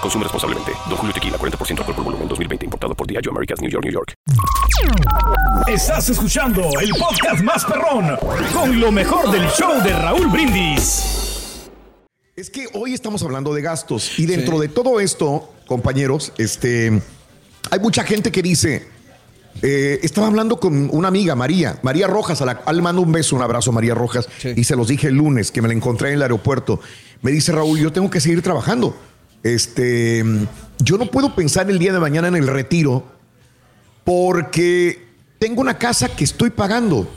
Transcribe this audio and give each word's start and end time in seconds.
Consume 0.00 0.24
responsablemente. 0.24 0.72
Don 0.88 0.96
Julio 0.96 1.12
Tequila, 1.14 1.38
40% 1.38 1.78
alcohol 1.78 1.94
por 1.94 2.04
volumen, 2.04 2.28
2020. 2.28 2.64
Importado 2.64 2.94
por 2.94 3.06
Diageo 3.06 3.32
Americas, 3.32 3.60
New 3.60 3.70
York, 3.70 3.84
New 3.84 3.92
York. 3.92 4.14
Estás 5.66 6.08
escuchando 6.10 6.62
el 6.80 6.90
podcast 6.90 7.42
más 7.42 7.64
perrón 7.64 8.16
con 8.52 8.78
lo 8.78 8.92
mejor 8.92 9.30
del 9.30 9.48
show 9.48 9.82
de 9.82 9.92
Raúl 9.92 10.28
Brindis. 10.28 11.16
Es 12.36 12.50
que 12.50 12.66
hoy 12.74 12.92
estamos 12.92 13.22
hablando 13.22 13.54
de 13.54 13.62
gastos 13.62 14.18
y 14.18 14.26
dentro 14.26 14.58
de 14.58 14.68
todo 14.68 15.00
esto, 15.00 15.52
compañeros, 15.66 16.32
este, 16.36 17.00
hay 17.70 17.80
mucha 17.80 18.04
gente 18.04 18.30
que 18.30 18.42
dice, 18.42 18.86
eh, 19.62 20.00
estaba 20.02 20.26
hablando 20.26 20.60
con 20.60 20.90
una 20.92 21.08
amiga, 21.08 21.34
María, 21.34 21.78
María 21.82 22.06
Rojas, 22.06 22.42
a 22.42 22.44
la 22.44 22.58
cual 22.58 22.76
le 22.76 22.82
mando 22.82 23.00
un 23.00 23.10
beso, 23.10 23.36
un 23.36 23.42
abrazo 23.42 23.70
a 23.70 23.74
María 23.74 23.94
Rojas, 23.94 24.28
y 24.54 24.64
se 24.64 24.76
los 24.76 24.88
dije 24.88 25.08
el 25.08 25.14
lunes 25.14 25.50
que 25.50 25.62
me 25.62 25.68
la 25.68 25.74
encontré 25.74 26.08
en 26.08 26.16
el 26.16 26.22
aeropuerto. 26.22 26.80
Me 27.22 27.30
dice 27.30 27.52
Raúl, 27.52 27.78
yo 27.78 27.90
tengo 27.92 28.10
que 28.10 28.20
seguir 28.20 28.42
trabajando. 28.42 28.94
Este, 29.42 30.24
yo 30.78 30.98
no 30.98 31.06
puedo 31.06 31.34
pensar 31.34 31.70
el 31.70 31.78
día 31.78 31.92
de 31.92 32.00
mañana 32.00 32.28
en 32.28 32.36
el 32.36 32.46
retiro 32.46 33.04
porque 34.04 35.06
tengo 35.38 35.60
una 35.60 35.78
casa 35.78 36.08
que 36.08 36.24
estoy 36.24 36.50
pagando, 36.50 37.08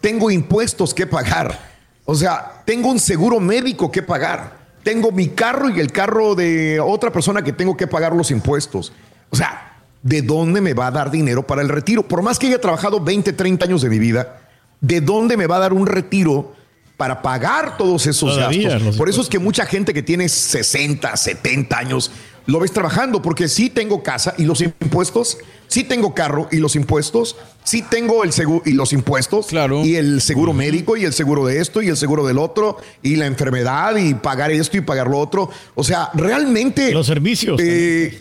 tengo 0.00 0.30
impuestos 0.30 0.94
que 0.94 1.06
pagar, 1.06 1.58
o 2.04 2.14
sea, 2.14 2.62
tengo 2.64 2.90
un 2.90 2.98
seguro 2.98 3.40
médico 3.40 3.90
que 3.90 4.02
pagar, 4.02 4.58
tengo 4.82 5.12
mi 5.12 5.28
carro 5.28 5.68
y 5.70 5.80
el 5.80 5.92
carro 5.92 6.34
de 6.34 6.80
otra 6.80 7.12
persona 7.12 7.42
que 7.42 7.52
tengo 7.52 7.76
que 7.76 7.86
pagar 7.86 8.14
los 8.14 8.30
impuestos. 8.30 8.92
O 9.30 9.36
sea, 9.36 9.76
¿de 10.02 10.22
dónde 10.22 10.60
me 10.60 10.74
va 10.74 10.86
a 10.86 10.90
dar 10.90 11.10
dinero 11.10 11.46
para 11.46 11.62
el 11.62 11.68
retiro? 11.68 12.02
Por 12.02 12.22
más 12.22 12.38
que 12.38 12.46
haya 12.46 12.60
trabajado 12.60 13.00
20, 13.00 13.32
30 13.32 13.66
años 13.66 13.82
de 13.82 13.90
mi 13.90 13.98
vida, 13.98 14.40
¿de 14.80 15.00
dónde 15.00 15.36
me 15.36 15.46
va 15.46 15.56
a 15.56 15.60
dar 15.60 15.72
un 15.72 15.86
retiro 15.86 16.54
para 16.98 17.22
pagar 17.22 17.78
todos 17.78 18.06
esos 18.06 18.34
Todavía, 18.34 18.70
gastos? 18.70 18.96
Por 18.96 19.08
eso 19.08 19.22
es 19.22 19.28
que 19.28 19.38
mucha 19.38 19.64
gente 19.64 19.94
que 19.94 20.02
tiene 20.02 20.28
60, 20.28 21.16
70 21.16 21.78
años 21.78 22.10
lo 22.44 22.58
ves 22.58 22.72
trabajando, 22.72 23.22
porque 23.22 23.46
sí 23.46 23.70
tengo 23.70 24.02
casa 24.02 24.34
y 24.36 24.44
los 24.44 24.62
impuestos, 24.62 25.38
sí 25.68 25.84
tengo 25.84 26.14
carro 26.14 26.48
y 26.50 26.56
los 26.56 26.76
impuestos, 26.76 27.36
sí 27.62 27.82
tengo 27.82 28.24
el 28.24 28.32
seguro 28.32 28.62
y 28.64 28.72
los 28.72 28.94
impuestos, 28.94 29.48
y 29.84 29.94
el 29.96 30.20
seguro 30.22 30.54
médico 30.54 30.96
y 30.96 31.04
el 31.04 31.12
seguro 31.12 31.46
de 31.46 31.60
esto 31.60 31.82
y 31.82 31.88
el 31.88 31.96
seguro 31.96 32.26
del 32.26 32.38
otro 32.38 32.78
y 33.02 33.16
la 33.16 33.26
enfermedad 33.26 33.96
y 33.96 34.14
pagar 34.14 34.50
esto 34.50 34.78
y 34.78 34.80
pagar 34.80 35.08
lo 35.08 35.18
otro. 35.18 35.50
O 35.74 35.84
sea, 35.84 36.10
realmente... 36.14 36.90
Los 36.90 37.06
servicios. 37.06 37.60
Eh, 37.62 38.18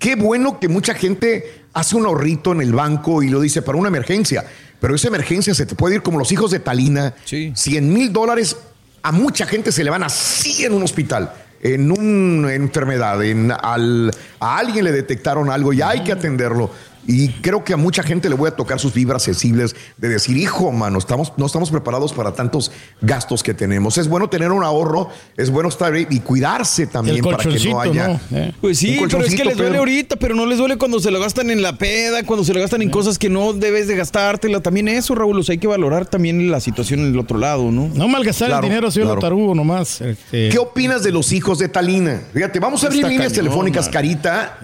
qué 0.00 0.16
bueno 0.16 0.58
que 0.58 0.68
mucha 0.68 0.94
gente 0.94 1.62
hace 1.72 1.94
un 1.96 2.04
ahorrito 2.04 2.50
en 2.52 2.60
el 2.60 2.72
banco 2.72 3.22
y 3.22 3.28
lo 3.28 3.40
dice 3.40 3.62
para 3.62 3.78
una 3.78 3.88
emergencia. 3.88 4.44
Pero 4.80 4.94
esa 4.94 5.08
emergencia 5.08 5.54
se 5.54 5.66
te 5.66 5.74
puede 5.74 5.96
ir 5.96 6.02
como 6.02 6.18
los 6.18 6.30
hijos 6.32 6.50
de 6.50 6.60
Talina. 6.60 7.14
100 7.54 7.92
mil 7.92 8.12
dólares 8.12 8.56
a 9.02 9.12
mucha 9.12 9.46
gente 9.46 9.72
se 9.72 9.84
le 9.84 9.90
van 9.90 10.02
así 10.02 10.64
en 10.64 10.74
un 10.74 10.82
hospital, 10.82 11.32
en 11.62 11.90
una 11.90 12.52
enfermedad, 12.54 13.22
en 13.24 13.52
al, 13.52 14.10
a 14.40 14.58
alguien 14.58 14.84
le 14.84 14.92
detectaron 14.92 15.50
algo 15.50 15.72
y 15.72 15.82
hay 15.82 16.04
que 16.04 16.12
atenderlo. 16.12 16.70
Y 17.06 17.28
creo 17.28 17.64
que 17.64 17.72
a 17.72 17.76
mucha 17.76 18.02
gente 18.02 18.28
le 18.28 18.34
voy 18.34 18.48
a 18.48 18.56
tocar 18.56 18.78
sus 18.78 18.92
vibras 18.92 19.22
sensibles 19.22 19.74
de 19.96 20.08
decir, 20.08 20.36
hijo, 20.36 20.72
mano, 20.72 20.98
estamos, 20.98 21.32
no 21.36 21.46
estamos 21.46 21.70
preparados 21.70 22.12
para 22.12 22.32
tantos 22.32 22.70
gastos 23.00 23.42
que 23.42 23.54
tenemos. 23.54 23.96
Es 23.98 24.08
bueno 24.08 24.28
tener 24.28 24.52
un 24.52 24.62
ahorro, 24.62 25.08
es 25.36 25.50
bueno 25.50 25.68
estar 25.68 25.92
ahí 25.92 26.06
y 26.10 26.20
cuidarse 26.20 26.86
también 26.86 27.22
para 27.22 27.38
que 27.38 27.58
no 27.70 27.80
haya. 27.80 28.20
Pues 28.60 28.78
sí, 28.78 28.98
pero 29.10 29.24
es 29.24 29.34
que 29.34 29.44
les 29.44 29.56
duele 29.56 29.78
ahorita, 29.78 30.16
pero 30.16 30.34
no 30.34 30.46
les 30.46 30.58
duele 30.58 30.76
cuando 30.76 31.00
se 31.00 31.10
lo 31.10 31.20
gastan 31.20 31.50
en 31.50 31.62
la 31.62 31.78
peda, 31.78 32.24
cuando 32.24 32.44
se 32.44 32.52
lo 32.52 32.60
gastan 32.60 32.82
en 32.82 32.90
cosas 32.90 33.18
que 33.18 33.28
no 33.28 33.52
debes 33.52 33.88
de 33.88 33.96
gastártela. 33.96 34.60
También 34.60 34.88
eso, 34.88 35.14
Raúl, 35.14 35.38
o 35.38 35.42
sea, 35.42 35.54
hay 35.54 35.58
que 35.58 35.66
valorar 35.66 36.06
también 36.06 36.50
la 36.50 36.60
situación 36.60 37.00
en 37.00 37.06
el 37.12 37.18
otro 37.18 37.38
lado, 37.38 37.70
¿no? 37.70 37.88
No 37.94 38.08
malgastar 38.08 38.48
Claro, 38.48 38.64
el 38.64 38.70
dinero, 38.70 38.90
señor 38.90 39.08
claro. 39.08 39.20
tarugo 39.20 39.54
nomás. 39.54 40.00
este. 40.00 40.48
¿Qué 40.48 40.58
opinas 40.58 41.02
de 41.02 41.12
los 41.12 41.32
hijos 41.32 41.58
de 41.58 41.68
Talina? 41.68 42.22
Fíjate, 42.32 42.60
vamos 42.60 42.82
a 42.84 42.86
abrir 42.86 43.00
Está 43.00 43.10
líneas 43.10 43.32
cañón, 43.32 43.44
telefónicas, 43.44 43.86
man. 43.86 43.92
Carita, 43.92 44.58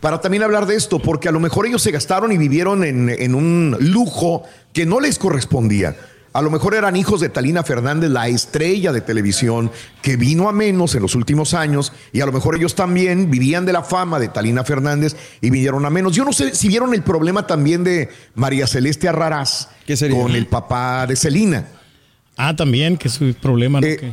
para 0.00 0.20
también 0.20 0.42
hablar 0.42 0.66
de 0.66 0.76
esto, 0.76 0.98
porque 0.98 1.28
a 1.28 1.32
lo 1.32 1.40
mejor 1.40 1.66
ellos 1.66 1.75
se 1.78 1.90
gastaron 1.90 2.32
y 2.32 2.38
vivieron 2.38 2.84
en, 2.84 3.08
en 3.10 3.34
un 3.34 3.76
lujo 3.80 4.42
que 4.72 4.86
no 4.86 5.00
les 5.00 5.18
correspondía. 5.18 5.96
A 6.32 6.42
lo 6.42 6.50
mejor 6.50 6.74
eran 6.74 6.96
hijos 6.96 7.22
de 7.22 7.30
Talina 7.30 7.62
Fernández, 7.62 8.10
la 8.10 8.28
estrella 8.28 8.92
de 8.92 9.00
televisión, 9.00 9.70
que 10.02 10.18
vino 10.18 10.50
a 10.50 10.52
menos 10.52 10.94
en 10.94 11.00
los 11.00 11.14
últimos 11.14 11.54
años, 11.54 11.94
y 12.12 12.20
a 12.20 12.26
lo 12.26 12.32
mejor 12.32 12.56
ellos 12.56 12.74
también 12.74 13.30
vivían 13.30 13.64
de 13.64 13.72
la 13.72 13.82
fama 13.82 14.18
de 14.18 14.28
Talina 14.28 14.62
Fernández 14.62 15.16
y 15.40 15.48
vinieron 15.48 15.86
a 15.86 15.90
menos. 15.90 16.14
Yo 16.14 16.26
no 16.26 16.34
sé 16.34 16.54
si 16.54 16.68
vieron 16.68 16.92
el 16.92 17.02
problema 17.02 17.46
también 17.46 17.84
de 17.84 18.10
María 18.34 18.66
Celeste 18.66 19.08
Arrarás 19.08 19.70
con 20.10 20.32
el 20.32 20.46
papá 20.46 21.06
de 21.06 21.16
Celina. 21.16 21.68
Ah, 22.36 22.54
también, 22.54 22.98
que 22.98 23.08
es 23.08 23.14
su 23.14 23.32
problema. 23.40 23.80
¿no? 23.80 23.86
Eh, 23.86 23.96
Que- 23.96 24.12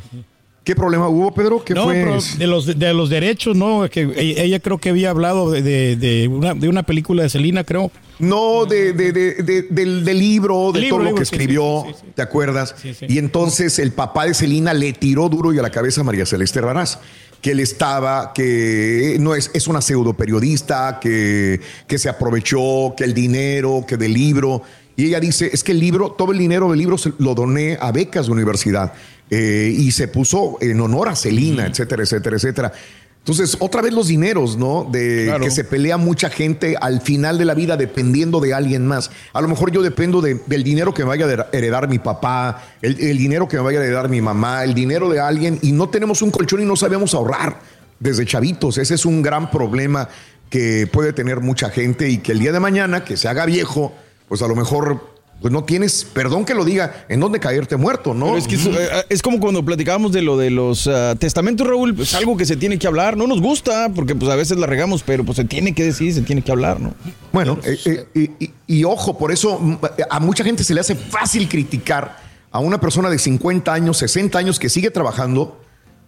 ¿Qué 0.63 0.75
problema 0.75 1.09
hubo, 1.09 1.33
Pedro? 1.33 1.63
¿Qué 1.65 1.73
no, 1.73 1.83
fue? 1.83 1.93
pero 1.95 2.17
de 2.37 2.47
los, 2.47 2.79
de 2.79 2.93
los 2.93 3.09
derechos, 3.09 3.55
¿no? 3.57 3.89
Que 3.89 4.01
ella, 4.15 4.43
ella 4.43 4.59
creo 4.61 4.77
que 4.77 4.89
había 4.89 5.09
hablado 5.09 5.51
de, 5.51 5.61
de- 5.61 5.95
de 5.97 6.27
una, 6.29 6.53
de 6.53 6.69
una 6.69 6.83
película 6.83 7.23
de 7.23 7.29
Selena, 7.29 7.65
creo. 7.65 7.91
No, 8.19 8.65
de, 8.65 8.93
de- 8.93 9.11
de- 9.11 9.33
de- 9.43 9.61
del, 9.63 10.05
del 10.05 10.17
libro, 10.19 10.71
de 10.71 10.79
Libro, 10.79 10.97
todo 10.97 11.09
lo 11.09 11.15
que 11.15 11.25
sí, 11.25 11.35
escribió, 11.35 11.83
¿te 12.15 12.21
acuerdas? 12.21 12.75
Y 13.07 13.17
entonces 13.17 13.77
el 13.79 13.91
papá 13.91 14.25
de 14.25 14.33
Celina 14.33 14.73
le 14.73 14.93
tiró 14.93 15.27
duro 15.27 15.53
y 15.53 15.59
a 15.59 15.61
la 15.61 15.69
cabeza 15.69 15.99
a 15.99 16.03
María 16.05 16.25
Celeste 16.25 16.61
Raraz, 16.61 16.99
que 17.41 17.51
él 17.51 17.59
estaba, 17.59 18.31
que 18.33 19.17
no 19.19 19.35
es, 19.35 19.51
es 19.53 19.67
una 19.67 19.81
pseudo 19.81 20.13
periodista, 20.13 20.99
que, 21.01 21.59
que 21.87 21.97
se 21.97 22.07
aprovechó, 22.07 22.93
que 22.95 23.03
el 23.03 23.13
dinero, 23.13 23.83
que 23.85 23.97
del 23.97 24.13
libro. 24.13 24.61
Y 24.95 25.07
ella 25.07 25.19
dice, 25.19 25.49
es 25.51 25.61
que 25.61 25.73
el 25.73 25.79
libro, 25.79 26.11
todo 26.11 26.31
el 26.31 26.37
dinero 26.37 26.69
del 26.69 26.79
libro 26.79 26.97
se 26.97 27.11
lo 27.17 27.35
doné 27.35 27.77
a 27.81 27.91
becas 27.91 28.27
de 28.27 28.31
universidad. 28.31 28.93
Eh, 29.35 29.73
y 29.75 29.91
se 29.91 30.07
puso 30.07 30.57
en 30.61 30.79
honor 30.79 31.09
a 31.09 31.15
Celina, 31.15 31.65
etcétera, 31.65 32.03
etcétera, 32.03 32.35
etcétera. 32.35 32.71
Entonces, 33.17 33.55
otra 33.61 33.81
vez 33.81 33.93
los 33.93 34.07
dineros, 34.09 34.57
¿no? 34.57 34.87
De 34.91 35.23
Claro. 35.25 35.45
que 35.45 35.49
se 35.49 35.63
pelea 35.63 35.95
mucha 35.97 36.29
gente 36.29 36.75
al 36.79 36.99
final 37.01 37.37
de 37.37 37.45
la 37.45 37.53
vida 37.55 37.77
dependiendo 37.77 38.39
de 38.41 38.53
alguien 38.53 38.85
más. 38.85 39.09
A 39.31 39.39
lo 39.41 39.47
mejor 39.47 39.71
yo 39.71 39.81
dependo 39.81 40.21
de- 40.21 40.41
del 40.45 40.63
dinero 40.63 40.93
que 40.93 41.03
me 41.03 41.09
vaya 41.09 41.25
a 41.25 41.47
heredar 41.53 41.87
mi 41.87 41.99
papá, 41.99 42.61
el, 42.81 42.99
el 42.99 43.17
dinero 43.17 43.47
que 43.47 43.55
me 43.57 43.63
vaya 43.63 43.79
a 43.79 43.83
heredar 43.85 44.09
mi 44.09 44.21
mamá, 44.21 44.63
el 44.65 44.73
dinero 44.73 45.09
de 45.09 45.21
alguien 45.21 45.57
y 45.61 45.71
no 45.71 45.87
tenemos 45.89 46.21
un 46.21 46.31
colchón 46.31 46.61
y 46.61 46.65
no 46.65 46.75
sabemos 46.75 47.13
ahorrar 47.15 47.59
desde 47.97 48.25
chavitos. 48.25 48.77
Ese 48.77 48.95
es 48.95 49.05
un 49.05 49.21
gran 49.21 49.49
problema 49.49 50.09
que 50.49 50.85
puede 50.91 51.13
tener 51.13 51.39
mucha 51.39 51.69
gente 51.69 52.09
y 52.09 52.17
que 52.17 52.33
el 52.33 52.39
día 52.39 52.51
de 52.51 52.59
mañana, 52.59 53.05
que 53.05 53.15
se 53.15 53.29
haga 53.29 53.45
viejo, 53.45 53.93
pues 54.27 54.41
a 54.41 54.47
lo 54.47 54.55
mejor 54.55 55.12
pues 55.43 55.51
no 55.51 55.63
tienes, 55.65 56.05
perdón 56.05 56.45
que 56.45 56.53
lo 56.55 56.63
diga, 56.65 57.05
en 57.09 57.19
dónde 57.19 57.39
caerte 57.39 57.75
muerto, 57.75 58.13
¿no? 58.13 58.27
Pero 58.27 58.37
es 58.37 58.47
que 58.47 58.55
es, 58.55 58.65
eh, 58.65 58.89
es 59.09 59.21
como 59.21 59.39
cuando 59.41 59.63
platicábamos 59.63 60.13
de 60.13 60.21
lo 60.21 60.37
de 60.37 60.49
los 60.49 60.87
ah, 60.87 61.15
testamentos, 61.19 61.67
Raúl, 61.67 61.93
pues 61.93 62.15
algo 62.15 62.37
que 62.37 62.45
se 62.45 62.55
tiene 62.55 62.79
que 62.79 62.87
hablar. 62.87 63.17
No 63.17 63.27
nos 63.27 63.41
gusta, 63.41 63.89
porque 63.93 64.15
pues 64.15 64.31
a 64.31 64.35
veces 64.35 64.57
la 64.57 64.65
regamos, 64.67 65.03
pero 65.03 65.25
pues 65.25 65.35
se 65.35 65.43
tiene 65.43 65.75
que 65.75 65.83
decir, 65.83 66.13
se 66.13 66.21
tiene 66.21 66.41
que 66.41 66.51
hablar, 66.51 66.79
¿no? 66.79 66.93
Bueno, 67.33 67.59
eh, 67.65 67.77
eh, 67.85 68.05
y, 68.39 68.45
y- 68.45 68.53
y 68.65 68.83
ojo, 68.85 69.17
por 69.17 69.33
eso 69.33 69.59
mm, 69.59 69.77
a 70.09 70.19
mucha 70.21 70.43
gente 70.45 70.63
se 70.63 70.73
le 70.73 70.79
hace 70.79 70.95
fácil 70.95 71.47
criticar 71.49 72.17
a 72.49 72.59
una 72.59 72.79
persona 72.79 73.09
de 73.09 73.19
50 73.19 73.73
años, 73.73 73.97
60 73.97 74.39
años 74.39 74.59
que 74.59 74.69
sigue 74.69 74.91
trabajando, 74.91 75.59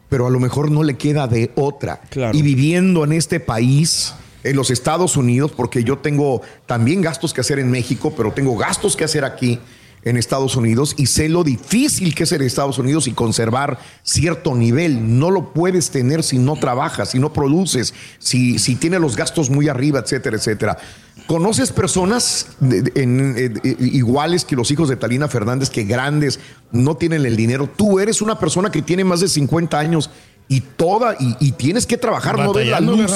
pero 0.07 0.27
a 0.27 0.29
lo 0.29 0.39
mejor 0.39 0.71
no 0.71 0.81
le 0.83 0.95
queda 0.95 1.27
de 1.27 1.51
otra. 1.55 1.99
Y 2.33 2.41
viviendo 2.41 3.03
en 3.03 3.11
este 3.11 3.41
país, 3.41 4.13
en 4.45 4.55
los 4.55 4.69
Estados 4.69 5.17
Unidos, 5.17 5.51
porque 5.51 5.83
yo 5.83 5.97
tengo 5.97 6.41
también 6.67 7.01
gastos 7.01 7.33
que 7.33 7.41
hacer 7.41 7.59
en 7.59 7.71
México, 7.71 8.13
pero 8.15 8.31
tengo 8.31 8.55
gastos 8.55 8.95
que 8.95 9.03
hacer 9.03 9.25
aquí. 9.25 9.59
en 10.03 10.17
Estados 10.17 10.55
Unidos 10.55 10.93
y 10.97 11.07
sé 11.07 11.29
lo 11.29 11.43
difícil 11.43 12.13
que 12.13 12.25
es 12.25 12.31
en 12.31 12.43
Estados 12.43 12.77
Unidos 12.77 13.07
y 13.07 13.13
conservar 13.13 13.79
cierto 14.03 14.53
nivel. 14.53 15.17
No 15.17 15.31
lo 15.31 15.51
puedes 15.51 15.89
tener 15.89 16.21
si 16.21 16.37
no 16.37 16.57
trabajas, 16.57 17.09
si 17.09 17.17
no 17.17 17.33
produces, 17.33 17.95
si, 18.19 18.59
si 18.59 18.75
tienes 18.75 19.01
los 19.01 19.15
gastos 19.15 19.49
muy 19.49 19.67
arriba, 19.67 19.99
etcétera, 19.99 20.37
etcétera. 20.37 20.77
¿Conoces 21.25 21.71
personas 21.71 22.49
eh, 22.61 23.75
iguales 23.79 24.45
que 24.45 24.55
los 24.55 24.69
hijos 24.69 24.89
de 24.89 24.95
Talina 24.95 25.27
Fernández, 25.27 25.71
que 25.71 25.85
grandes, 25.85 26.39
no 26.71 26.97
tienen 26.97 27.25
el 27.25 27.35
dinero? 27.35 27.67
Tú 27.75 27.99
eres 27.99 28.21
una 28.21 28.37
persona 28.37 28.69
que 28.69 28.83
tiene 28.83 29.03
más 29.03 29.21
de 29.21 29.27
50 29.27 29.79
años 29.79 30.11
y 30.47 30.61
toda, 30.61 31.15
y, 31.19 31.35
y 31.39 31.51
tienes 31.53 31.85
que 31.85 31.97
trabajar, 31.97 32.37
no 32.37 32.53
ves 32.53 32.67
la 32.67 32.79
luz. 32.79 33.11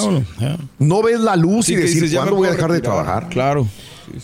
No 0.80 1.02
ves 1.04 1.20
la 1.20 1.36
luz 1.36 1.68
Sí, 1.68 1.74
y 1.74 1.76
decir, 1.76 2.02
dices, 2.04 2.18
¿cuándo 2.18 2.36
voy 2.36 2.48
a 2.48 2.52
dejar 2.52 2.72
de 2.72 2.78
retirar. 2.78 3.04
trabajar? 3.04 3.30
Claro. 3.30 3.68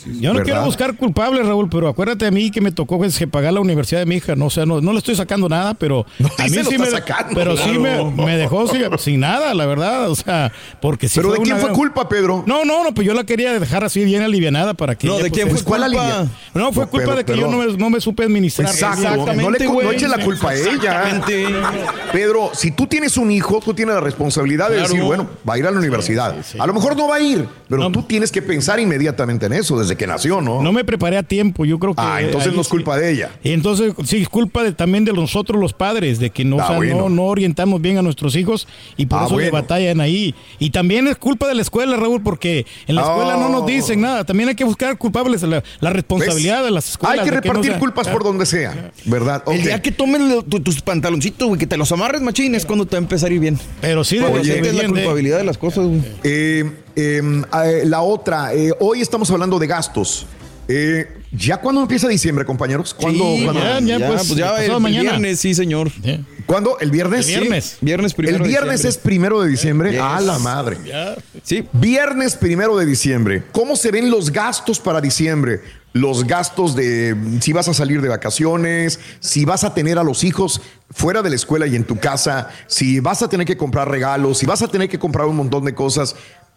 Yo 0.06 0.30
no 0.30 0.40
¿Verdad? 0.40 0.44
quiero 0.44 0.66
buscar 0.66 0.96
culpables, 0.96 1.46
Raúl, 1.46 1.70
pero 1.70 1.88
acuérdate 1.88 2.26
a 2.26 2.32
mí 2.32 2.52
que 2.52 2.62
me 2.62 2.72
tocó 2.72 2.98
pues, 2.98 3.18
que 3.18 3.28
pagar 3.28 3.54
la 3.54 3.60
universidad 3.62 4.00
de 4.02 4.06
mi 4.06 4.16
hija. 4.16 4.36
No, 4.36 4.46
o 4.48 4.50
sea, 4.50 4.66
no, 4.66 4.82
no 4.82 4.92
le 4.92 4.98
estoy 5.00 5.16
sacando 5.16 5.50
nada, 5.50 5.74
pero 5.74 6.06
No, 6.20 6.30
a 6.38 6.48
sí 6.48 6.58
mí 6.58 6.64
sí 6.70 6.78
me, 6.78 6.86
sacando, 6.88 7.34
pero 7.36 7.56
sí 7.58 7.78
me, 7.78 8.04
me 8.12 8.38
dejó 8.38 8.68
sin, 8.68 8.84
sin 9.00 9.20
nada, 9.20 9.54
la 9.54 9.66
verdad. 9.66 10.10
O 10.10 10.16
sea, 10.16 10.52
porque 10.82 11.08
sí 11.10 11.20
¿Pero 11.20 11.32
de 11.34 11.40
una 11.40 11.46
quién 11.46 11.58
fue 11.60 11.72
culpa, 11.72 12.08
Pedro? 12.10 12.44
No, 12.46 12.66
no, 12.66 12.84
no, 12.84 12.94
pues 12.94 13.06
yo 13.08 13.14
la 13.14 13.24
quería 13.24 13.58
dejar 13.60 13.84
así 13.84 14.04
bien 14.06 14.22
alivianada 14.22 14.74
para 14.74 14.96
que. 14.96 15.08
No, 15.08 15.16
ella, 15.16 15.24
¿de 15.24 15.30
pues, 15.30 15.42
quién 15.42 15.48
eh, 15.48 15.56
fue 15.58 15.64
¿cuál 15.64 15.84
culpa? 15.84 16.02
alivia? 16.08 16.32
No, 16.54 16.72
fue 16.74 16.86
No, 16.86 16.90
culpa 16.90 17.06
Pedro, 17.06 17.18
de 17.18 17.26
que 17.26 17.38
yo 17.38 17.48
no 17.50 17.58
me, 17.58 17.78
no 17.78 17.90
me 17.90 18.02
supe 18.02 18.24
administrar. 18.24 18.70
Exacto. 18.70 19.02
Exactamente, 19.02 19.66
no 19.66 19.76
le, 19.76 19.84
no 19.86 19.92
eches 19.92 20.10
la 20.10 20.24
culpa 20.24 20.50
a 20.52 20.56
ella. 20.56 21.22
Pedro, 22.12 22.52
si 22.54 22.72
tú 22.72 22.88
tienes 22.88 23.18
un 23.18 23.32
hijo, 23.32 23.60
tú 23.64 23.74
tienes 23.74 23.96
la 23.96 24.02
responsabilidad 24.02 24.70
de 24.70 24.76
Claro. 24.76 24.90
decir, 24.90 25.04
bueno, 25.04 25.28
va 25.48 25.54
a 25.56 25.58
ir 25.58 25.66
a 25.68 25.72
la 25.72 25.78
universidad. 25.80 26.36
A 26.60 26.68
lo 26.68 26.74
mejor 26.74 26.96
no 26.96 27.08
va 27.08 27.16
a 27.16 27.20
ir, 27.20 27.48
pero 27.70 27.92
tú 27.92 28.04
tienes 28.04 28.32
que 28.32 28.42
pensar 28.42 28.80
inmediatamente 28.80 29.46
en 29.46 29.54
eso 29.54 29.75
desde 29.80 29.96
que 29.96 30.08
nació, 30.08 30.42
¿no? 30.42 30.62
No 30.62 30.72
me 30.74 30.84
preparé 30.84 31.18
a 31.18 31.24
tiempo, 31.24 31.66
yo 31.66 31.80
creo 31.80 31.94
que. 31.96 32.02
ah, 32.02 32.22
entonces 32.22 32.54
no 32.54 32.62
es 32.62 32.68
sí. 32.68 32.72
culpa 32.72 32.98
de 32.98 33.12
ella. 33.12 33.32
Y 33.44 33.52
entonces, 33.52 33.94
sí, 34.06 34.18
es 34.18 34.30
culpa 34.30 34.64
de, 34.64 34.72
también 34.72 35.06
de 35.06 35.14
nosotros 35.14 35.60
los 35.60 35.74
padres, 35.74 36.20
de 36.20 36.30
que 36.30 36.44
no, 36.46 36.58
Ah, 36.60 36.64
o 36.66 36.68
sea, 36.68 36.78
bueno. 36.78 36.98
no, 36.98 37.10
no 37.10 37.24
orientamos 37.24 37.82
bien 37.82 37.98
a 37.98 38.02
nuestros 38.02 38.36
hijos 38.36 38.68
y 38.98 39.06
por 39.06 39.20
Ah, 39.20 39.26
eso 39.26 39.38
le 39.38 39.50
bueno. 39.50 39.62
batallan 39.62 40.02
ahí. 40.02 40.34
Y 40.60 40.70
también 40.72 41.08
es 41.08 41.18
culpa 41.18 41.48
de 41.48 41.56
la 41.56 41.62
escuela, 41.62 41.96
Raúl, 41.98 42.22
porque 42.24 42.66
en 42.88 42.96
la 42.96 43.02
escuela 43.02 43.38
no 43.38 43.50
nos 43.50 43.64
Oh. 43.64 43.66
dicen 43.66 44.02
nada. 44.02 44.24
También 44.24 44.50
hay 44.50 44.56
que 44.56 44.64
buscar 44.66 44.98
culpables, 44.98 45.42
la, 45.44 45.64
la 45.80 45.90
responsabilidad 45.90 46.58
¿Ves? 46.58 46.66
de 46.66 46.72
las 46.72 46.90
escuelas. 46.92 47.20
Hay 47.20 47.26
que 47.26 47.32
de 47.32 47.36
no 47.38 47.42
repartir 47.42 47.72
sea- 47.72 47.80
culpas 47.80 48.08
por 48.08 48.24
donde 48.24 48.46
sea, 48.46 48.92
¿verdad? 49.06 49.44
El 49.48 49.58
Ok. 49.60 49.64
día 49.66 49.82
que 49.82 49.92
tu- 49.92 50.60
tus 50.62 50.82
pantaloncitos, 50.82 51.48
güey, 51.48 51.60
que 51.60 51.68
te 51.68 51.78
los 51.78 51.92
amarres, 51.92 52.22
machín, 52.22 52.56
es 52.56 52.66
cuando 52.66 52.86
te 52.86 52.96
va 52.96 53.00
a 53.00 53.04
empezar 53.04 53.30
a 53.32 53.34
ir 53.34 53.40
bien. 53.40 53.60
Pero 53.82 54.04
sí, 54.04 54.20
Oye, 54.20 54.60
es 54.60 54.74
la 54.74 54.82
de- 54.84 54.88
culpabilidad 54.90 55.38
de 55.38 55.44
las 55.44 55.58
cosas, 55.58 55.86
güey. 55.86 56.02
Eh, 56.24 56.72
eh, 56.96 57.22
eh, 57.66 57.84
la 57.86 58.02
otra, 58.02 58.54
eh, 58.54 58.72
hoy 58.80 59.02
estamos 59.02 59.30
hablando 59.32 59.60
de 59.60 59.68
gastos. 59.68 60.26
Eh, 60.68 61.08
¿Ya 61.32 61.58
cuándo 61.58 61.82
empieza 61.82 62.08
diciembre, 62.08 62.46
compañeros? 62.46 62.94
¿Cuándo? 62.94 63.24
Sí, 63.36 63.44
cuándo- 63.44 63.62
ya, 63.62 63.80
ya, 63.82 63.98
ya, 64.00 64.08
pues, 64.08 64.28
pues, 64.28 64.36
ya 64.36 64.64
el, 64.64 64.80
mañana. 64.80 65.02
viernes, 65.12 65.40
sí, 65.40 65.54
señor. 65.54 65.92
¿Cuándo? 66.46 66.80
¿El 66.80 66.92
viernes? 66.92 67.28
El 67.28 67.42
viernes. 67.42 67.78
Viernes 67.82 68.14
primero 68.14 68.44
El 68.44 68.50
viernes 68.50 68.86
es 68.86 68.98
primero 68.98 69.42
de 69.42 69.50
diciembre. 69.50 69.92
Yes. 69.92 70.02
A 70.02 70.22
la 70.22 70.40
madre. 70.40 70.78
Sí. 71.44 71.68
Viernes 71.74 72.36
primero 72.36 72.78
de 72.78 72.86
diciembre. 72.86 73.44
¿Cómo 73.52 73.76
se 73.76 73.92
ven 73.92 74.10
los 74.10 74.32
gastos 74.32 74.80
para 74.80 75.02
diciembre? 75.02 75.62
Los 75.94 76.26
gastos 76.26 76.76
de 76.76 77.16
si 77.42 77.54
vas 77.54 77.68
a 77.68 77.74
salir 77.74 78.02
de 78.02 78.10
vacaciones, 78.10 79.00
si 79.20 79.46
vas 79.46 79.64
a 79.64 79.74
tener 79.74 79.98
a 79.98 80.04
los 80.04 80.24
hijos 80.24 80.62
fuera 80.92 81.22
de 81.22 81.30
la 81.30 81.36
escuela 81.36 81.68
y 81.68 81.76
en 81.76 81.84
tu 81.84 81.98
casa, 81.98 82.50
si 82.68 83.00
vas 83.00 83.22
a 83.22 83.30
tener 83.30 83.46
que 83.46 83.56
comprar 83.58 83.90
regalos, 83.90 84.38
si 84.40 84.46
vas 84.46 84.62
a 84.62 84.68
tener 84.68 84.90
que 84.90 85.00
comprar 85.00 85.26
un 85.28 85.36
montón 85.38 85.64
de 85.66 85.74
cosas. 85.74 86.16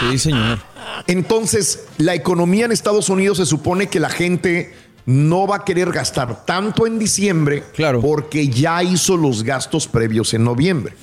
Sí, 0.00 0.18
señor. 0.18 0.58
Entonces, 1.06 1.84
la 1.98 2.14
economía 2.14 2.64
en 2.64 2.72
Estados 2.72 3.08
Unidos 3.10 3.36
se 3.38 3.46
supone 3.46 3.88
que 3.88 4.00
la 4.00 4.08
gente 4.08 4.74
no 5.04 5.46
va 5.46 5.56
a 5.56 5.64
querer 5.64 5.92
gastar 5.92 6.44
tanto 6.46 6.86
en 6.86 6.98
diciembre 6.98 7.62
Claro. 7.74 8.00
porque 8.00 8.48
ya 8.48 8.82
hizo 8.82 9.16
los 9.16 9.44
gastos 9.44 9.86
previos 9.86 10.32
en 10.34 10.42
noviembre. 10.44 10.94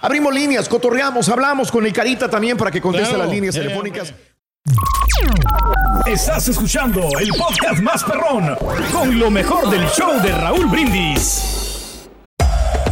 Abrimos 0.01 0.33
líneas, 0.35 0.69
cotorreamos, 0.69 1.29
hablamos 1.29 1.71
con 1.71 1.85
el 1.87 1.93
Carita 1.93 2.29
también 2.29 2.57
para 2.57 2.71
que 2.71 2.81
conteste 2.81 3.09
Claro. 3.11 3.25
las 3.25 3.33
líneas 3.33 3.55
telefónicas. 3.55 4.13
Estás 6.07 6.49
escuchando 6.49 7.09
el 7.21 7.29
podcast 7.31 7.81
más 7.81 8.05
perrón 8.05 8.57
con 8.93 9.19
lo 9.19 9.31
mejor 9.31 9.71
del 9.71 9.87
show 9.89 10.21
de 10.23 10.33
Raúl 10.33 10.67
Brindis. 10.67 12.09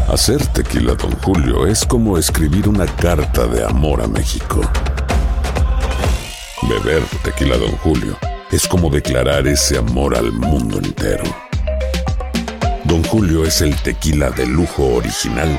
Hacer 0.08 0.44
tequila, 0.49 0.94
Don 0.94 1.12
Julio, 1.23 1.67
es 1.67 1.85
como 1.85 2.19
escribir 2.19 2.69
una 2.69 2.87
carta 2.87 3.46
de 3.46 3.64
amor 3.64 4.02
a 4.02 4.06
México. 4.06 4.61
Beber 6.69 7.02
tequila, 7.23 7.56
Don 7.56 7.73
Julio, 7.79 8.17
es 8.50 8.67
como 8.69 8.91
declarar 8.91 9.46
ese 9.46 9.79
amor 9.79 10.17
al 10.17 10.31
mundo 10.32 10.79
entero. 10.79 11.25
Don 12.85 13.02
Julio 13.05 13.44
es 13.44 13.60
el 13.60 13.74
tequila 13.77 14.31
de 14.31 14.46
lujo 14.46 14.84
original, 14.94 15.58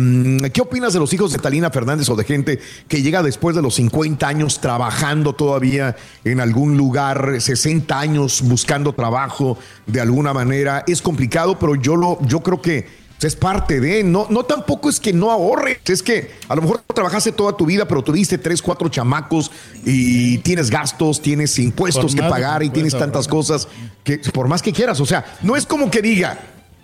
¿Qué 0.53 0.63
opinas 0.63 0.93
de 0.93 1.01
los 1.01 1.13
hijos 1.13 1.33
de 1.33 1.39
Talina 1.39 1.71
Fernández 1.71 2.09
o 2.09 2.17
de 2.17 2.25
gente 2.25 2.61
que 2.89 3.03
llega 3.03 3.23
después 3.23 3.55
de 3.57 3.63
los 3.63 3.75
50 3.75 4.27
años 4.27 4.61
trabajando 4.61 5.35
todavía 5.35 5.97
en 6.25 6.41
algún 6.41 6.77
lugar, 6.77 7.41
60 7.41 7.99
años 7.99 8.43
buscando 8.43 8.95
trabajo 8.95 9.59
de 9.87 10.01
alguna 10.01 10.33
manera? 10.33 10.46
Es 10.87 11.03
complicado, 11.03 11.59
pero 11.59 11.75
yo, 11.75 11.97
lo, 11.97 12.19
yo 12.27 12.41
creo 12.41 12.61
que 12.63 12.87
es 13.23 13.35
parte 13.35 13.81
de, 13.81 14.05
no, 14.05 14.27
no 14.31 14.45
tampoco 14.45 14.89
es 14.89 15.01
que 15.01 15.13
no 15.13 15.33
ahorres, 15.33 15.79
es 15.87 16.01
que 16.03 16.31
a 16.49 16.55
lo 16.55 16.63
mejor 16.63 16.83
trabajaste 16.95 17.33
toda 17.33 17.57
tu 17.57 17.67
vida, 17.67 17.89
pero 17.89 18.03
tuviste 18.03 18.39
tres, 18.39 18.63
cuatro 18.63 18.89
chamacos 18.89 19.51
y 19.85 20.39
tienes 20.39 20.71
gastos, 20.71 21.21
tienes 21.21 21.59
impuestos 21.59 22.15
que 22.15 22.23
pagar 22.23 22.63
y 22.63 22.71
tienes 22.71 22.97
tantas 22.97 23.27
cosas 23.27 23.67
que 24.05 24.19
por 24.33 24.47
más 24.49 24.63
que 24.63 24.73
quieras, 24.73 25.01
o 25.01 25.07
sea, 25.07 25.25
no 25.43 25.57
es 25.57 25.67
como 25.67 25.91
que 25.91 26.03
diga, 26.03 26.39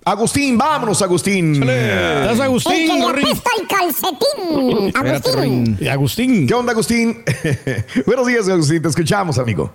Agustín, 0.07 0.57
vámonos, 0.57 1.03
Agustín. 1.03 1.57
¿Estás 1.57 2.31
El 2.31 2.37
que 2.37 2.43
Agustín? 2.45 2.87
le 2.87 3.23
el 3.59 3.67
calcetín. 3.69 4.87
Espérate, 4.87 5.31
Agustín. 5.31 5.79
Y 5.81 5.89
Agustín. 5.89 6.47
¿Qué 6.47 6.55
onda, 6.55 6.71
Agustín? 6.71 7.25
Buenos 8.07 8.27
días, 8.29 8.49
Agustín. 8.49 8.81
Te 8.83 8.89
escuchamos, 8.89 9.37
amigo. 9.37 9.73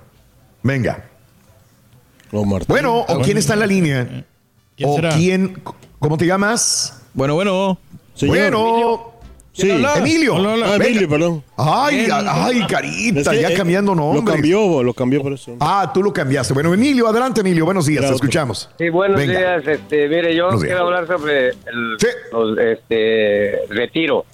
Venga. 0.64 1.04
Marta. 2.32 2.66
Bueno, 2.70 3.00
¿o 3.00 3.20
quién 3.20 3.38
está 3.40 3.56
en 3.56 3.60
la 3.60 3.66
línea? 3.68 4.26
¿Quién 4.78 4.90
¿O 4.90 4.96
será? 4.96 5.10
quién? 5.18 5.62
¿Cómo 6.00 6.18
te 6.18 6.26
llamas? 6.26 7.02
Bueno, 7.14 7.36
bueno. 7.36 7.78
Señor. 8.16 8.38
Bueno. 8.38 9.11
Sí. 9.54 9.70
habla? 9.70 9.96
Emilio. 9.98 10.36
Hola, 10.36 10.54
hola. 10.54 10.66
Ah. 10.72 10.76
Emilio, 10.76 11.10
perdón. 11.10 11.44
Ay, 11.58 12.08
ay, 12.12 12.66
carita, 12.68 13.20
Es 13.20 13.28
que, 13.30 13.42
ya 13.42 13.54
cambiando 13.54 13.94
nombres. 13.94 14.24
Lo 14.24 14.32
cambió, 14.32 14.84
lo 14.84 14.94
cambió 14.94 15.22
por 15.22 15.34
eso. 15.34 15.58
Ah, 15.60 15.92
tú 15.94 16.02
lo 16.02 16.14
cambiaste. 16.14 16.54
Bueno, 16.54 16.74
Emilio, 16.74 17.08
adelante, 17.08 17.42
Emilio. 17.42 17.66
Buenos 17.66 17.86
días, 17.86 18.06
te 18.08 18.14
escuchamos. 18.14 18.70
Sí, 18.78 18.90
buenos 18.90 19.18
Venga. 19.20 19.38
días. 19.38 19.68
Este, 19.68 20.08
mire, 20.08 20.34
yo 20.36 20.46
Buenos 20.46 20.62
días. 20.62 20.72
quiero 20.74 20.86
hablar 20.86 21.08
sobre 21.08 21.50
el 21.50 21.98
Sí. 22.00 22.08
los, 22.32 22.58
este, 22.58 23.60
retiro. 23.70 24.26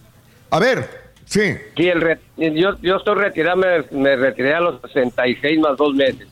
A 0.52 0.60
ver, 0.60 0.88
sí. 1.26 1.56
Sí, 1.76 1.88
el 1.88 2.00
re- 2.02 2.20
yo, 2.38 2.78
yo 2.82 2.98
estoy 2.98 3.16
retirado, 3.16 3.58
me, 3.58 3.84
me 3.92 4.16
retiré 4.16 4.54
a 4.54 4.60
los 4.62 4.80
66 4.82 5.60
más 5.60 5.76
dos 5.78 5.94
meses. 5.96 6.28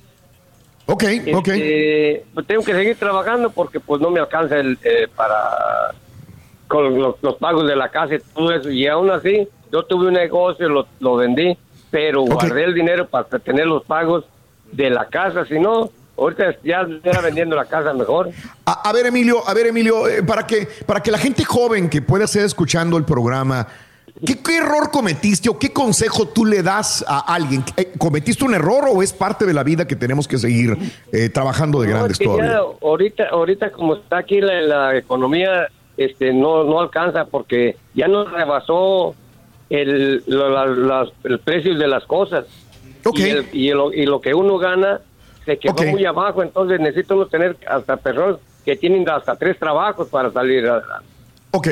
Ok, 0.85 1.03
ok. 1.33 1.47
Este, 1.47 2.23
pues 2.35 2.45
tengo 2.45 2.63
que 2.63 2.73
seguir 2.73 2.95
trabajando 2.97 3.49
porque 3.49 3.79
pues 3.79 3.99
no 3.99 4.11
me 4.11 4.19
alcanza 4.19 4.57
el 4.59 4.77
eh, 4.83 5.07
para 5.15 5.95
con 6.67 6.99
los, 6.99 7.15
los 7.21 7.35
pagos 7.35 7.67
de 7.67 7.75
la 7.75 7.89
casa 7.89 8.15
y 8.15 8.19
todo 8.19 8.51
eso. 8.51 8.69
Y 8.69 8.87
aún 8.87 9.09
así, 9.11 9.47
yo 9.71 9.83
tuve 9.83 10.07
un 10.07 10.13
negocio, 10.13 10.67
lo, 10.69 10.87
lo 10.99 11.15
vendí, 11.15 11.57
pero 11.91 12.21
guardé 12.21 12.63
el 12.63 12.73
dinero 12.73 13.07
para 13.07 13.25
tener 13.39 13.67
los 13.67 13.83
pagos 13.83 14.25
de 14.71 14.89
la 14.89 15.05
casa. 15.05 15.45
Si 15.45 15.59
no, 15.59 15.89
ahorita 16.17 16.55
ya 16.63 16.81
estuviera 16.81 17.21
vendiendo 17.21 17.55
la 17.55 17.65
casa 17.65 17.93
mejor. 17.93 18.29
A, 18.65 18.89
a 18.89 18.93
ver, 18.93 19.05
Emilio, 19.05 19.47
a 19.47 19.53
ver, 19.53 19.67
Emilio, 19.67 20.07
eh, 20.07 20.23
para 20.23 20.45
que, 20.47 20.67
para 20.85 21.01
que 21.01 21.11
la 21.11 21.17
gente 21.17 21.43
joven 21.45 21.89
que 21.89 22.01
pueda 22.01 22.25
estar 22.25 22.43
escuchando 22.43 22.97
el 22.97 23.05
programa, 23.05 23.67
¿qué, 24.25 24.41
qué 24.41 24.57
error 24.57 24.91
cometiste 24.91 25.49
o 25.49 25.59
qué 25.59 25.71
consejo 25.71 26.27
tú 26.27 26.45
le 26.45 26.63
das 26.63 27.03
a 27.07 27.33
alguien? 27.33 27.63
Eh, 27.77 27.93
¿Cometiste 27.97 28.43
un 28.45 28.53
error 28.55 28.85
o 28.89 29.03
es 29.03 29.13
parte 29.13 29.45
de 29.45 29.53
la 29.53 29.63
vida 29.63 29.85
que 29.87 29.95
tenemos 29.95 30.27
que 30.27 30.37
seguir 30.37 30.77
eh, 31.11 31.29
trabajando 31.29 31.79
de 31.81 31.87
No, 31.87 31.93
grandes 31.93 32.13
es 32.13 32.19
que 32.19 32.25
ya 32.25 32.31
todavía? 32.31 32.59
ahorita, 32.81 33.23
ahorita 33.29 33.71
como 33.71 33.95
está 33.95 34.17
aquí 34.17 34.41
la, 34.41 34.61
la 34.61 34.97
economía, 34.97 35.67
este, 35.97 36.33
no, 36.33 36.63
no 36.63 36.79
alcanza 36.81 37.25
porque 37.25 37.77
ya 37.93 38.07
nos 38.07 38.31
rebasó 38.31 39.15
el, 39.69 40.23
lo- 40.27 40.49
la- 40.49 40.65
las- 40.65 41.09
el 41.23 41.39
precio 41.39 41.75
de 41.77 41.87
las 41.87 42.03
cosas. 42.05 42.45
Ok. 43.05 43.19
Y, 43.19 43.29
el- 43.29 43.45
y 43.53 43.69
lo, 43.71 43.93
y 43.93 44.05
lo 44.05 44.19
que 44.21 44.33
uno 44.33 44.57
gana 44.57 44.99
se 45.45 45.57
quedó 45.57 45.73
muy 45.91 46.05
abajo, 46.05 46.41
entonces 46.43 46.79
necesita 46.79 47.13
uno 47.15 47.27
tener 47.27 47.55
hasta 47.67 47.97
personas 47.97 48.37
que 48.63 48.75
tienen 48.75 49.07
hasta 49.09 49.35
tres 49.35 49.57
trabajos 49.59 50.07
para 50.09 50.31
salir 50.31 50.67
adelante. 50.67 51.05
Ok, 51.51 51.67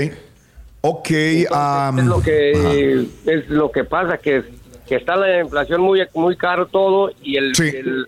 ok. 0.82 1.10
es 1.10 2.06
lo 2.06 2.22
que 2.22 3.08
es 3.26 3.50
lo 3.50 3.72
que 3.72 3.84
pasa 3.84 4.18
que, 4.18 4.44
que 4.88 4.96
está 4.96 5.16
la 5.16 5.40
inflación 5.42 5.82
muy 5.82 6.02
muy 6.14 6.36
caro 6.36 6.68
todo 6.68 7.12
y 7.22 7.38
el, 7.38 7.56
Sí. 7.56 7.70
el- 7.76 8.08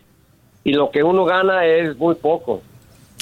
y 0.63 0.73
lo 0.73 0.91
que 0.91 1.03
uno 1.03 1.25
gana 1.25 1.65
es 1.65 1.95
muy 1.97 2.15
poco 2.15 2.61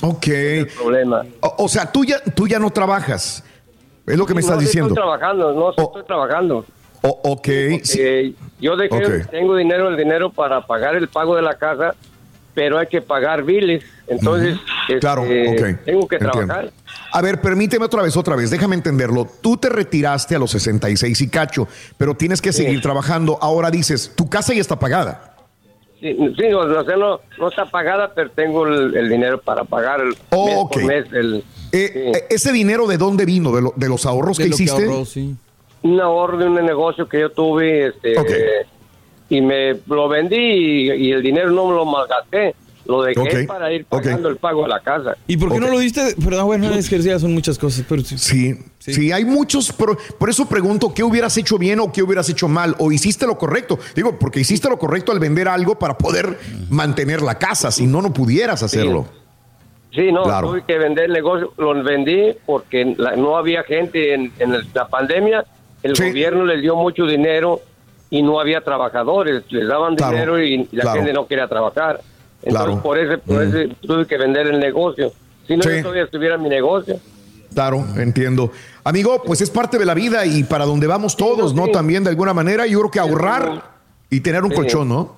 ok. 0.03 0.27
el 0.27 0.67
problema 0.67 1.23
O, 1.39 1.55
o 1.65 1.67
sea, 1.69 1.91
tú 1.91 2.05
ya, 2.05 2.19
tú 2.35 2.47
ya 2.47 2.59
no 2.59 2.69
trabajas. 2.69 3.43
Es 4.05 4.17
lo 4.17 4.25
que 4.25 4.33
me 4.33 4.41
No, 4.41 4.47
estás 4.47 4.59
diciendo. 4.59 4.89
Estoy 4.89 5.01
trabajando, 5.03 5.53
no 5.53 5.65
Oh. 5.67 5.83
estoy 5.87 6.03
trabajando. 6.05 6.65
O- 7.01 7.19
ok, 7.23 7.47
sí. 7.83 8.35
Yo 8.59 8.75
dejé, 8.77 9.05
Ok. 9.21 9.29
tengo 9.31 9.55
dinero, 9.55 9.89
el 9.89 9.97
dinero 9.97 10.31
para 10.31 10.65
pagar 10.65 10.95
el 10.95 11.07
pago 11.09 11.35
de 11.35 11.41
la 11.41 11.55
casa, 11.57 11.95
pero 12.53 12.77
hay 12.77 12.87
que 12.87 13.01
pagar 13.01 13.43
biles, 13.43 13.83
entonces 14.07 14.57
este, 14.87 14.99
Claro, 14.99 15.23
ok. 15.23 15.27
tengo 15.85 16.07
que 16.07 16.15
Entiendo. 16.17 16.31
trabajar. 16.31 16.71
A 17.11 17.21
ver, 17.21 17.41
permíteme 17.41 17.85
otra 17.85 18.01
vez, 18.03 18.15
otra 18.17 18.35
vez, 18.35 18.49
déjame 18.51 18.75
entenderlo. 18.75 19.27
Tú 19.41 19.57
te 19.57 19.69
retiraste 19.69 20.35
a 20.35 20.39
los 20.39 20.51
66 20.51 21.19
y 21.21 21.27
cacho, 21.29 21.67
pero 21.97 22.13
tienes 22.15 22.41
que 22.41 22.51
seguir 22.53 22.81
trabajando. 22.81 23.37
Ahora 23.41 23.69
dices, 23.71 24.11
tu 24.15 24.29
casa 24.29 24.53
ya 24.53 24.61
está 24.61 24.77
pagada. 24.79 25.32
Sí, 26.11 26.43
no, 26.51 26.59
o 26.59 26.83
sea, 26.83 26.97
no, 26.97 27.21
no 27.39 27.47
está 27.47 27.65
pagada, 27.65 28.11
pero 28.13 28.29
tengo 28.31 28.67
el, 28.67 28.93
el 28.97 29.07
dinero 29.09 29.39
para 29.39 29.63
pagar 29.63 30.01
el 30.01 30.13
Oh, 30.31 30.45
mes 30.45 30.55
ok. 30.57 30.71
por 30.73 30.83
mes. 30.83 31.05
El, 31.13 31.43
Eh, 31.71 32.11
eh, 32.13 32.25
¿Ese 32.29 32.51
dinero 32.51 32.87
de 32.87 32.97
dónde 32.97 33.23
vino? 33.25 33.53
¿De, 33.55 33.61
lo- 33.61 33.73
de 33.77 33.87
los 33.87 34.05
ahorros 34.05 34.37
De 34.37 34.43
que 34.43 34.49
lo 34.49 34.57
que 34.57 34.63
hiciste? 34.63 34.83
ahorró, 34.83 35.05
sí. 35.05 35.33
un 35.83 36.01
ahorro 36.01 36.37
de 36.37 36.45
un 36.47 36.55
negocio 36.55 37.07
que 37.07 37.21
yo 37.21 37.29
tuve 37.31 37.87
este, 37.87 38.15
y 39.29 39.39
me 39.41 39.77
lo 39.87 40.09
vendí 40.09 40.35
y, 40.35 40.91
y 40.91 41.11
el 41.13 41.23
dinero 41.23 41.51
no 41.51 41.67
me 41.67 41.75
lo 41.75 41.85
malgasté. 41.85 42.53
Lo 42.85 43.01
dejé 43.03 43.19
Ok, 43.43 43.47
para 43.47 43.71
ir 43.71 43.85
pagando 43.85 44.27
el 44.27 44.35
pago 44.35 44.63
de 44.63 44.67
la 44.69 44.79
casa. 44.81 45.15
¿Y 45.25 45.37
por 45.37 45.51
qué 45.53 45.59
no 45.59 45.67
lo 45.69 45.79
diste? 45.79 46.15
Pero 46.21 46.45
bueno, 46.45 46.69
es 46.73 46.89
que 46.89 46.99
ya 46.99 47.17
son 47.17 47.33
muchas 47.33 47.57
cosas. 47.57 47.85
Pero 47.87 48.01
sí. 48.03 48.17
Sí, 48.17 48.55
sí, 48.79 49.11
hay 49.13 49.23
muchos. 49.23 49.71
Por, 49.71 49.97
por 50.17 50.29
eso 50.29 50.45
pregunto, 50.47 50.93
¿qué 50.93 51.01
hubieras 51.03 51.37
hecho 51.37 51.57
bien 51.57 51.79
o 51.79 51.91
qué 51.93 52.03
hubieras 52.03 52.27
hecho 52.29 52.49
mal? 52.49 52.75
¿O 52.79 52.91
hiciste 52.91 53.25
lo 53.25 53.37
correcto? 53.37 53.79
Digo, 53.95 54.19
porque 54.19 54.41
hiciste 54.41 54.69
lo 54.69 54.77
correcto 54.77 55.13
al 55.13 55.19
vender 55.19 55.47
algo 55.47 55.79
para 55.79 55.97
poder 55.97 56.37
mantener 56.69 57.21
la 57.21 57.39
casa, 57.39 57.71
si 57.71 57.87
no, 57.87 58.01
no 58.01 58.11
pudieras 58.11 58.63
hacerlo. 58.63 59.05
Sí, 59.93 60.11
no, 60.11 60.23
Claro. 60.23 60.49
tuve 60.49 60.63
que 60.65 60.77
vender 60.77 61.05
el 61.05 61.13
negocio, 61.13 61.53
lo 61.57 61.81
vendí 61.83 62.33
porque 62.45 62.95
la- 62.97 63.15
no 63.15 63.37
había 63.37 63.63
gente 63.63 64.13
en, 64.13 64.33
en 64.39 64.55
el- 64.55 64.67
la 64.73 64.87
pandemia, 64.87 65.45
el 65.83 65.95
Sí. 65.95 66.07
gobierno 66.09 66.45
les 66.45 66.61
dio 66.61 66.75
mucho 66.75 67.05
dinero 67.05 67.61
y 68.09 68.23
no 68.23 68.39
había 68.39 68.61
trabajadores, 68.61 69.43
les 69.49 69.67
daban 69.67 69.95
Claro, 69.95 70.13
dinero 70.13 70.43
y 70.43 70.67
la 70.71 70.81
claro. 70.81 70.97
gente 70.97 71.13
no 71.13 71.27
quería 71.27 71.47
trabajar. 71.47 72.01
Entonces 72.45 72.65
Claro. 72.65 72.81
por 72.83 72.97
eso, 72.97 73.17
por 73.19 73.45
Mm. 73.45 73.75
tuve 73.81 74.05
que 74.05 74.17
vender 74.17 74.47
el 74.47 74.59
negocio. 74.59 75.11
Si 75.47 75.55
no, 75.57 75.63
Sí. 75.63 75.69
yo 75.77 75.81
todavía 75.81 76.03
estuviera 76.03 76.35
en 76.35 76.41
mi 76.41 76.49
negocio. 76.49 76.99
Claro, 77.53 77.85
entiendo. 77.97 78.51
Amigo, 78.83 79.21
pues 79.23 79.41
es 79.41 79.49
parte 79.49 79.77
de 79.77 79.85
la 79.85 79.93
vida 79.93 80.25
y 80.25 80.43
para 80.43 80.65
donde 80.65 80.87
vamos 80.87 81.15
todos, 81.15 81.53
¿no? 81.53 81.65
sí. 81.65 81.71
También 81.71 82.03
de 82.03 82.09
alguna 82.09 82.33
manera, 82.33 82.65
yo 82.65 82.79
creo 82.79 82.91
que 82.91 82.99
ahorrar 82.99 83.63
y 84.09 84.19
tener 84.21 84.43
un 84.43 84.51
colchón, 84.51 84.89
¿no? 84.89 85.15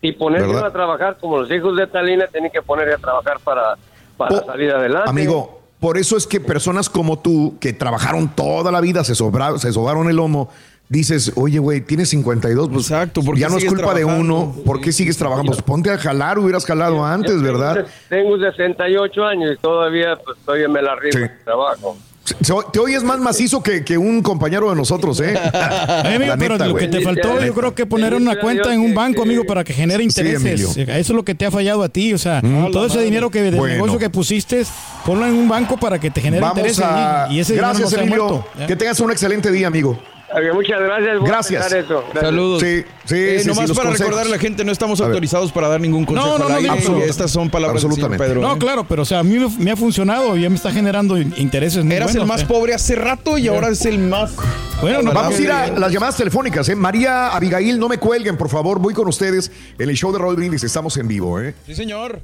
Y 0.00 0.12
ponerse 0.12 0.56
a 0.56 0.70
trabajar 0.70 1.18
como 1.20 1.38
los 1.38 1.50
hijos 1.50 1.76
de 1.76 1.86
Talina 1.86 2.26
tienen 2.28 2.50
que 2.50 2.62
ponerse 2.62 2.94
a 2.94 2.98
trabajar 2.98 3.38
para, 3.42 3.76
para 4.16 4.36
Oh, 4.38 4.46
salir 4.46 4.70
adelante. 4.70 5.10
Amigo, 5.10 5.60
por 5.80 5.98
eso 5.98 6.16
es 6.16 6.26
que 6.26 6.40
personas 6.40 6.88
como 6.88 7.18
tú, 7.18 7.56
que 7.60 7.72
trabajaron 7.72 8.28
toda 8.28 8.70
la 8.72 8.80
vida, 8.80 9.04
se, 9.04 9.14
sobra- 9.14 9.58
se 9.58 9.72
sobaron 9.72 10.08
el 10.08 10.16
lomo, 10.16 10.50
dices, 10.88 11.32
oye, 11.36 11.58
güey, 11.58 11.80
tienes 11.82 12.08
52, 12.10 12.68
pues 12.70 12.84
Exacto, 12.90 13.22
¿por 13.22 13.34
qué 13.34 13.42
ya 13.42 13.48
no 13.48 13.58
es 13.58 13.64
culpa 13.64 13.92
de 13.94 14.04
uno, 14.04 14.54
¿por 14.64 14.80
qué 14.80 14.92
sigues 14.92 15.16
trabajando? 15.16 15.52
Pues 15.52 15.62
ponte 15.62 15.90
a 15.90 15.98
jalar, 15.98 16.38
hubieras 16.38 16.64
jalado 16.64 17.04
antes, 17.04 17.42
¿verdad? 17.42 17.86
Tengo 18.08 18.38
68 18.38 19.24
años 19.24 19.50
y 19.54 19.60
todavía 19.60 20.16
pues 20.24 20.38
todavía 20.44 20.68
me 20.68 20.80
la 20.82 20.92
arriba 20.92 21.20
de 21.20 21.28
trabajo. 21.44 21.96
Se- 22.42 22.52
Te 22.72 22.78
oyes 22.78 23.02
más 23.04 23.18
macizo 23.20 23.62
que, 23.62 23.82
que 23.82 23.96
un 23.96 24.20
compañero 24.22 24.68
de 24.68 24.76
nosotros, 24.76 25.18
¿eh? 25.20 25.32
Pero 26.02 26.36
neta, 26.36 26.66
lo 26.66 26.74
que 26.74 26.86
te 26.88 27.00
faltó, 27.00 27.42
yo 27.42 27.54
creo 27.54 27.74
que 27.74 27.86
poner 27.86 28.14
una 28.14 28.38
cuenta 28.38 28.72
en 28.74 28.80
un 28.80 28.94
banco, 28.94 29.22
amigo, 29.22 29.44
para 29.44 29.64
que 29.64 29.72
genere 29.72 30.00
Sí, 30.00 30.04
intereses. 30.20 30.44
Emilio. 30.44 30.68
Eso 30.94 31.12
es 31.12 31.16
lo 31.16 31.24
que 31.24 31.34
te 31.34 31.46
ha 31.46 31.50
fallado 31.50 31.82
a 31.82 31.88
ti. 31.88 32.12
O 32.12 32.18
sea, 32.18 32.40
Mm. 32.42 32.70
todo 32.70 32.84
ese 32.86 33.00
dinero 33.00 33.30
que 33.30 33.40
del 33.42 33.54
Bueno. 33.56 33.74
negocio 33.76 33.98
que 33.98 34.10
pusiste, 34.10 34.62
ponlo 35.06 35.26
en 35.26 35.32
un 35.34 35.48
banco 35.48 35.78
para 35.78 35.98
que 35.98 36.10
te 36.10 36.20
genere 36.20 36.42
Vamos 36.42 36.58
intereses. 36.58 36.84
a... 36.86 37.28
y, 37.30 37.40
ese 37.40 37.54
dinero 37.54 37.68
Gracias, 37.74 37.92
Emilio. 37.94 38.44
Que 38.66 38.76
tengas 38.76 39.00
un 39.00 39.10
excelente 39.10 39.50
día, 39.50 39.66
amigo. 39.66 39.98
Muchas 40.54 40.80
gracias. 40.80 41.20
Gracias. 41.22 41.72
eso. 41.72 42.02
Gracias. 42.12 42.22
Saludos. 42.22 42.60
Sí, 42.60 42.84
sí, 43.06 43.14
Eh, 43.16 43.40
sí, 43.40 43.48
nomás 43.48 43.68
sí, 43.70 43.74
para 43.74 43.90
recordar 43.90 44.26
a 44.26 44.28
la 44.28 44.38
gente, 44.38 44.62
no 44.64 44.72
estamos 44.72 45.00
autorizados 45.00 45.50
para 45.52 45.68
dar 45.68 45.80
ningún 45.80 46.04
consejo 46.04 46.26
No, 46.26 46.38
no, 46.38 46.44
al 46.54 46.62
no, 46.66 46.72
aire. 46.72 47.04
Estas 47.06 47.30
son 47.30 47.48
palabras 47.48 47.82
absolutamente. 47.82 48.22
Pedro. 48.24 48.40
No, 48.42 48.54
¿eh? 48.54 48.58
claro, 48.58 48.84
pero 48.84 49.02
o 49.02 49.04
sea, 49.04 49.20
a 49.20 49.22
mí 49.22 49.38
me, 49.58 49.70
ha 49.70 49.76
funcionado 49.76 50.36
y 50.36 50.42
ya 50.42 50.50
me 50.50 50.56
está 50.56 50.70
generando 50.70 51.16
in- 51.18 51.32
intereses 51.38 51.82
muy 51.84 51.94
Eras 51.94 52.08
buenos, 52.12 52.22
el 52.22 52.28
más 52.28 52.42
¿eh? 52.42 52.46
pobre 52.46 52.74
hace 52.74 52.94
rato 52.94 53.38
y 53.38 53.48
ahora 53.48 53.68
es 53.68 53.84
el 53.86 53.98
más. 53.98 54.32
Bueno, 54.80 55.02
no, 55.02 55.12
Vamos 55.12 55.38
a 55.38 55.42
ir 55.42 55.50
a 55.50 55.66
las 55.68 55.90
llamadas 55.92 56.16
telefónicas, 56.16 56.68
¿eh? 56.68 56.74
María, 56.76 57.28
Abigail, 57.28 57.78
no 57.78 57.88
me 57.88 57.98
cuelguen, 57.98 58.36
por 58.36 58.48
favor. 58.48 58.78
Voy 58.78 58.94
con 58.94 59.08
ustedes 59.08 59.50
en 59.78 59.88
el 59.88 59.96
show 59.96 60.12
de 60.12 60.18
Raúl 60.18 60.36
Brindis. 60.36 60.62
Estamos 60.62 60.96
en 60.98 61.08
vivo, 61.08 61.40
¿eh? 61.40 61.54
Sí, 61.66 61.74
señor. 61.74 62.20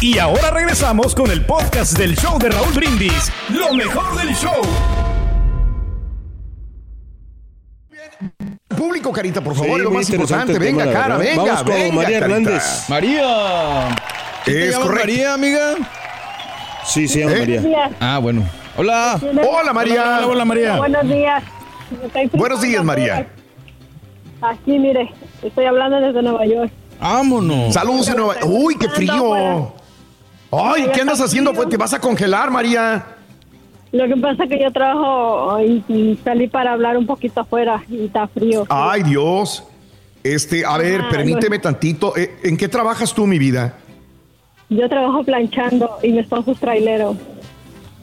Y 0.00 0.18
ahora 0.18 0.50
regresamos 0.50 1.14
con 1.14 1.30
el 1.30 1.44
podcast 1.44 1.98
del 1.98 2.16
show 2.16 2.38
de 2.38 2.48
Raúl 2.48 2.72
Brindis. 2.72 3.30
Lo 3.50 3.74
mejor 3.74 4.16
del 4.16 4.34
show. 4.34 4.62
Público, 8.76 9.12
Carita, 9.12 9.40
por 9.40 9.54
Sí, 9.54 9.60
favor, 9.60 9.78
es 9.78 9.84
lo 9.84 9.90
más 9.90 10.10
importante. 10.10 10.58
Venga, 10.58 10.84
tema, 10.84 10.92
cara, 11.00 11.16
venga, 11.16 11.42
Vamos 11.42 11.62
con 11.62 11.72
venga, 11.74 11.94
María 11.94 12.20
Carita. 12.20 12.36
Hernández. 12.36 12.84
María. 12.88 13.88
¿Sí 14.44 14.52
Es 14.56 14.76
correcto. 14.78 14.98
María, 15.06 15.34
amiga? 15.34 15.74
Sí, 16.84 17.06
llama 17.06 17.32
¿Eh? 17.32 17.38
María. 17.60 17.90
Ah, 18.00 18.18
bueno. 18.18 18.44
Hola. 18.76 19.20
Hola, 19.48 19.72
María. 19.72 20.02
Hola, 20.18 20.26
hola, 20.26 20.44
María. 20.44 20.76
Buenos 20.76 21.08
días. 21.08 21.42
Buenos 22.32 22.60
días, 22.62 22.84
María. 22.84 23.28
Aquí, 24.42 24.78
mire, 24.78 25.12
estoy 25.42 25.64
hablando 25.66 26.00
desde 26.00 26.22
Nueva 26.22 26.46
York. 26.46 26.72
Vámonos. 27.00 27.74
Saludos 27.74 28.08
en 28.08 28.16
Nueva 28.16 28.36
Uy, 28.44 28.76
qué 28.78 28.88
frío. 28.88 29.74
Ay, 30.52 30.88
¿qué 30.94 31.00
andas 31.02 31.20
haciendo? 31.20 31.52
Pues 31.52 31.68
te 31.68 31.76
vas 31.76 31.92
a 31.94 32.00
congelar, 32.00 32.50
María. 32.50 33.04
Lo 33.92 34.06
que 34.06 34.16
pasa 34.16 34.44
es 34.44 34.50
que 34.50 34.60
yo 34.62 34.70
trabajo 34.70 35.60
y, 35.60 35.82
y 35.88 36.18
salí 36.22 36.46
para 36.46 36.72
hablar 36.72 36.96
un 36.96 37.06
poquito 37.06 37.40
afuera 37.40 37.82
y 37.88 38.06
está 38.06 38.28
frío. 38.28 38.64
Ay, 38.68 39.02
Dios. 39.02 39.64
Este, 40.22 40.64
a 40.64 40.76
ver, 40.78 41.00
Ah, 41.02 41.08
permíteme 41.10 41.58
tantito. 41.58 42.16
Eh, 42.16 42.36
¿En 42.44 42.56
qué 42.56 42.68
trabajas 42.68 43.12
tú, 43.14 43.26
mi 43.26 43.38
vida? 43.38 43.74
Yo 44.68 44.88
trabajo 44.88 45.24
planchando 45.24 45.98
y 46.02 46.12
mi 46.12 46.18
esposo 46.20 46.52
es 46.52 46.58
trailero. 46.60 47.16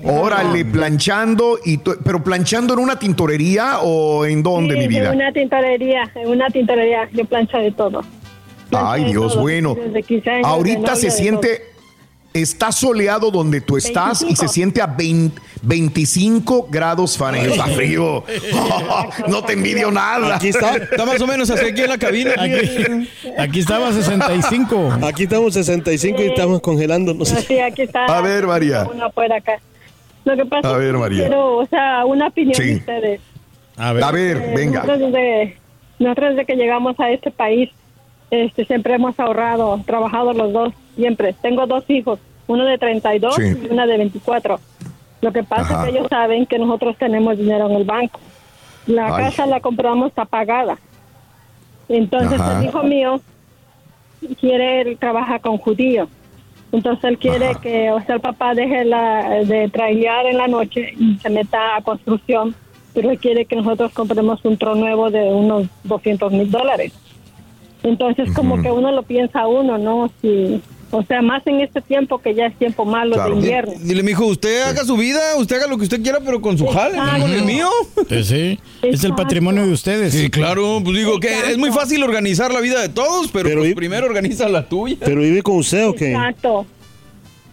Órale, 0.03 0.63
planchando, 0.65 1.57
y 1.65 1.77
pero 1.77 2.23
planchando 2.23 2.73
en 2.73 2.79
una 2.81 2.99
tintorería 2.99 3.79
o 3.81 4.25
en 4.25 4.43
dónde, 4.43 4.75
Sí, 4.75 4.79
mi 4.81 4.87
vida? 4.87 5.09
En 5.09 5.15
una 5.15 5.31
tintorería, 5.31 6.11
en 6.13 6.29
una 6.29 6.49
tintorería. 6.49 7.09
Yo 7.13 7.25
plancho 7.25 7.57
de 7.57 7.71
todo. 7.71 8.01
Ay, 8.71 9.05
de 9.05 9.09
Dios, 9.11 9.33
todo, 9.33 9.41
bueno. 9.41 9.75
desde 9.75 10.03
15 10.03 10.29
años, 10.29 10.41
de 10.43 10.53
Ahorita 10.53 10.95
se 10.95 11.09
siente, 11.09 11.61
está 12.41 12.71
soleado 12.71 13.31
donde 13.31 13.61
tú 13.61 13.77
estás 13.77 14.21
y 14.21 14.25
25. 14.25 14.41
se 14.47 14.53
siente 14.53 14.81
a 14.81 14.87
20 14.87 15.41
25 15.63 16.67
grados 16.69 17.17
Fahrenheit. 17.17 17.51
Está 17.51 17.65
frío. 17.67 18.23
no 19.27 19.43
te 19.43 19.53
envidio 19.53 19.91
nada. 19.91 20.35
Aquí 20.35 20.49
está. 20.49 20.75
Está 20.77 21.05
más 21.05 21.19
o 21.21 21.27
menos 21.27 21.49
así 21.49 21.65
aquí 21.65 21.81
en 21.81 21.89
la 21.89 21.97
cabina. 21.97 22.31
Aquí, 22.37 23.09
aquí 23.37 23.59
estaba 23.59 23.91
65. 23.91 24.99
Aquí 25.03 25.23
estamos 25.23 25.53
65 25.53 26.21
y 26.21 26.25
estamos 26.27 26.61
congelándonos. 26.61 27.31
Así, 27.31 27.59
aquí 27.59 27.83
está. 27.83 28.05
A 28.05 28.21
ver, 28.21 28.47
María. 28.47 28.87
Uno 28.91 29.05
afuera 29.05 29.37
acá. 29.37 29.59
Lo 30.25 30.35
que 30.35 30.45
pasa 30.45 30.69
A 30.69 30.77
ver, 30.77 30.93
María. 30.97 31.21
quiero, 31.27 31.57
o 31.57 31.65
sea, 31.65 32.05
una 32.05 32.27
opinión 32.27 32.55
Sí. 32.55 32.63
de 32.63 32.75
ustedes. 32.75 33.21
A 33.77 33.93
ver. 33.93 34.03
A 34.03 34.11
ver, 34.11 34.37
Eh, 34.37 34.53
venga. 34.55 34.83
Nosotros 34.83 35.11
desde, 35.11 35.57
nosotros 35.99 36.29
desde 36.31 36.45
que 36.45 36.55
llegamos 36.55 36.99
a 36.99 37.09
este 37.11 37.31
país, 37.31 37.69
este, 38.29 38.65
siempre 38.65 38.95
hemos 38.95 39.17
ahorrado, 39.19 39.81
trabajado 39.85 40.33
los 40.33 40.51
dos, 40.51 40.73
siempre. 40.95 41.33
Tengo 41.41 41.65
dos 41.65 41.85
hijos, 41.89 42.19
uno 42.47 42.65
de 42.65 42.77
32 42.77 43.35
Sí. 43.35 43.43
y 43.63 43.71
una 43.73 43.85
de 43.85 43.97
24. 43.97 44.59
Lo 45.21 45.31
que 45.31 45.43
pasa 45.43 45.73
Ajá. 45.73 45.79
es 45.87 45.91
que 45.91 45.97
ellos 45.97 46.07
saben 46.09 46.45
que 46.45 46.59
nosotros 46.59 46.95
tenemos 46.97 47.37
dinero 47.37 47.69
en 47.69 47.75
el 47.75 47.83
banco. 47.83 48.19
La 48.85 49.15
Ay. 49.15 49.25
casa 49.25 49.45
la 49.45 49.59
compramos 49.59 50.09
está 50.09 50.25
pagada. 50.25 50.77
Entonces 51.89 52.39
Ajá. 52.39 52.59
el 52.59 52.65
hijo 52.67 52.83
mío 52.83 53.21
quiere, 54.39 54.81
él 54.81 54.97
trabaja 54.97 55.39
con 55.39 55.57
judíos. 55.57 56.09
Entonces 56.71 57.03
él 57.05 57.17
quiere 57.17 57.49
Ajá. 57.49 57.61
que, 57.61 57.91
o 57.91 58.01
sea, 58.01 58.15
el 58.15 58.21
papá 58.21 58.53
deje 58.53 58.85
la, 58.85 59.29
de 59.45 59.69
trailear 59.69 60.25
en 60.27 60.37
la 60.37 60.47
noche 60.47 60.93
y 60.99 61.17
se 61.17 61.29
meta 61.29 61.75
a 61.77 61.81
construcción, 61.81 62.53
pero 62.93 63.09
él 63.11 63.19
quiere 63.19 63.45
que 63.45 63.55
nosotros 63.55 63.91
compremos 63.93 64.43
un 64.43 64.57
tron 64.57 64.79
nuevo 64.79 65.09
de 65.09 65.21
unos 65.21 65.67
200 65.83 66.31
mil 66.31 66.49
dólares. 66.51 66.93
Entonces 67.83 68.33
como 68.33 68.61
que 68.61 68.71
uno 68.71 68.91
lo 68.91 69.03
piensa 69.03 69.47
uno, 69.47 69.77
¿no? 69.77 70.09
Si, 70.21 70.61
o 70.91 71.03
sea, 71.03 71.21
más 71.21 71.45
en 71.47 71.61
este 71.61 71.81
tiempo 71.81 72.19
que 72.19 72.33
ya 72.33 72.45
es 72.47 72.57
tiempo 72.57 72.85
malo 72.85 73.15
Claro. 73.15 73.31
de 73.31 73.35
invierno. 73.37 73.73
Dile, 73.81 74.03
mijo, 74.03 74.25
usted 74.25 74.61
haga 74.61 74.83
su 74.83 74.95
vida, 74.97 75.19
usted 75.37 75.57
haga 75.57 75.67
lo 75.67 75.77
que 75.77 75.83
usted 75.83 76.01
quiera, 76.01 76.19
pero 76.23 76.41
con 76.41 76.57
su 76.57 76.65
jale, 76.67 76.97
no 76.97 77.19
con 77.21 77.31
el 77.31 77.43
mío. 77.43 77.69
Sí, 78.09 78.23
sí. 78.23 78.59
Es 78.81 79.03
el 79.03 79.13
patrimonio 79.15 79.65
de 79.65 79.71
ustedes. 79.73 80.13
Sí, 80.13 80.29
claro, 80.29 80.79
pues 80.83 80.95
digo 80.97 81.19
que 81.19 81.51
es 81.51 81.57
muy 81.57 81.71
fácil 81.71 82.03
organizar 82.03 82.53
la 82.53 82.61
vida 82.61 82.81
de 82.81 82.89
todos, 82.89 83.29
pero, 83.31 83.49
Pero 83.49 83.61
pues 83.61 83.75
primero 83.75 84.05
organiza 84.05 84.47
la 84.49 84.67
tuya. 84.67 84.97
¿Pero 84.99 85.21
vive 85.21 85.41
con 85.41 85.57
usted 85.57 85.87
o 85.87 85.93
qué? 85.93 86.11
Exacto. 86.11 86.65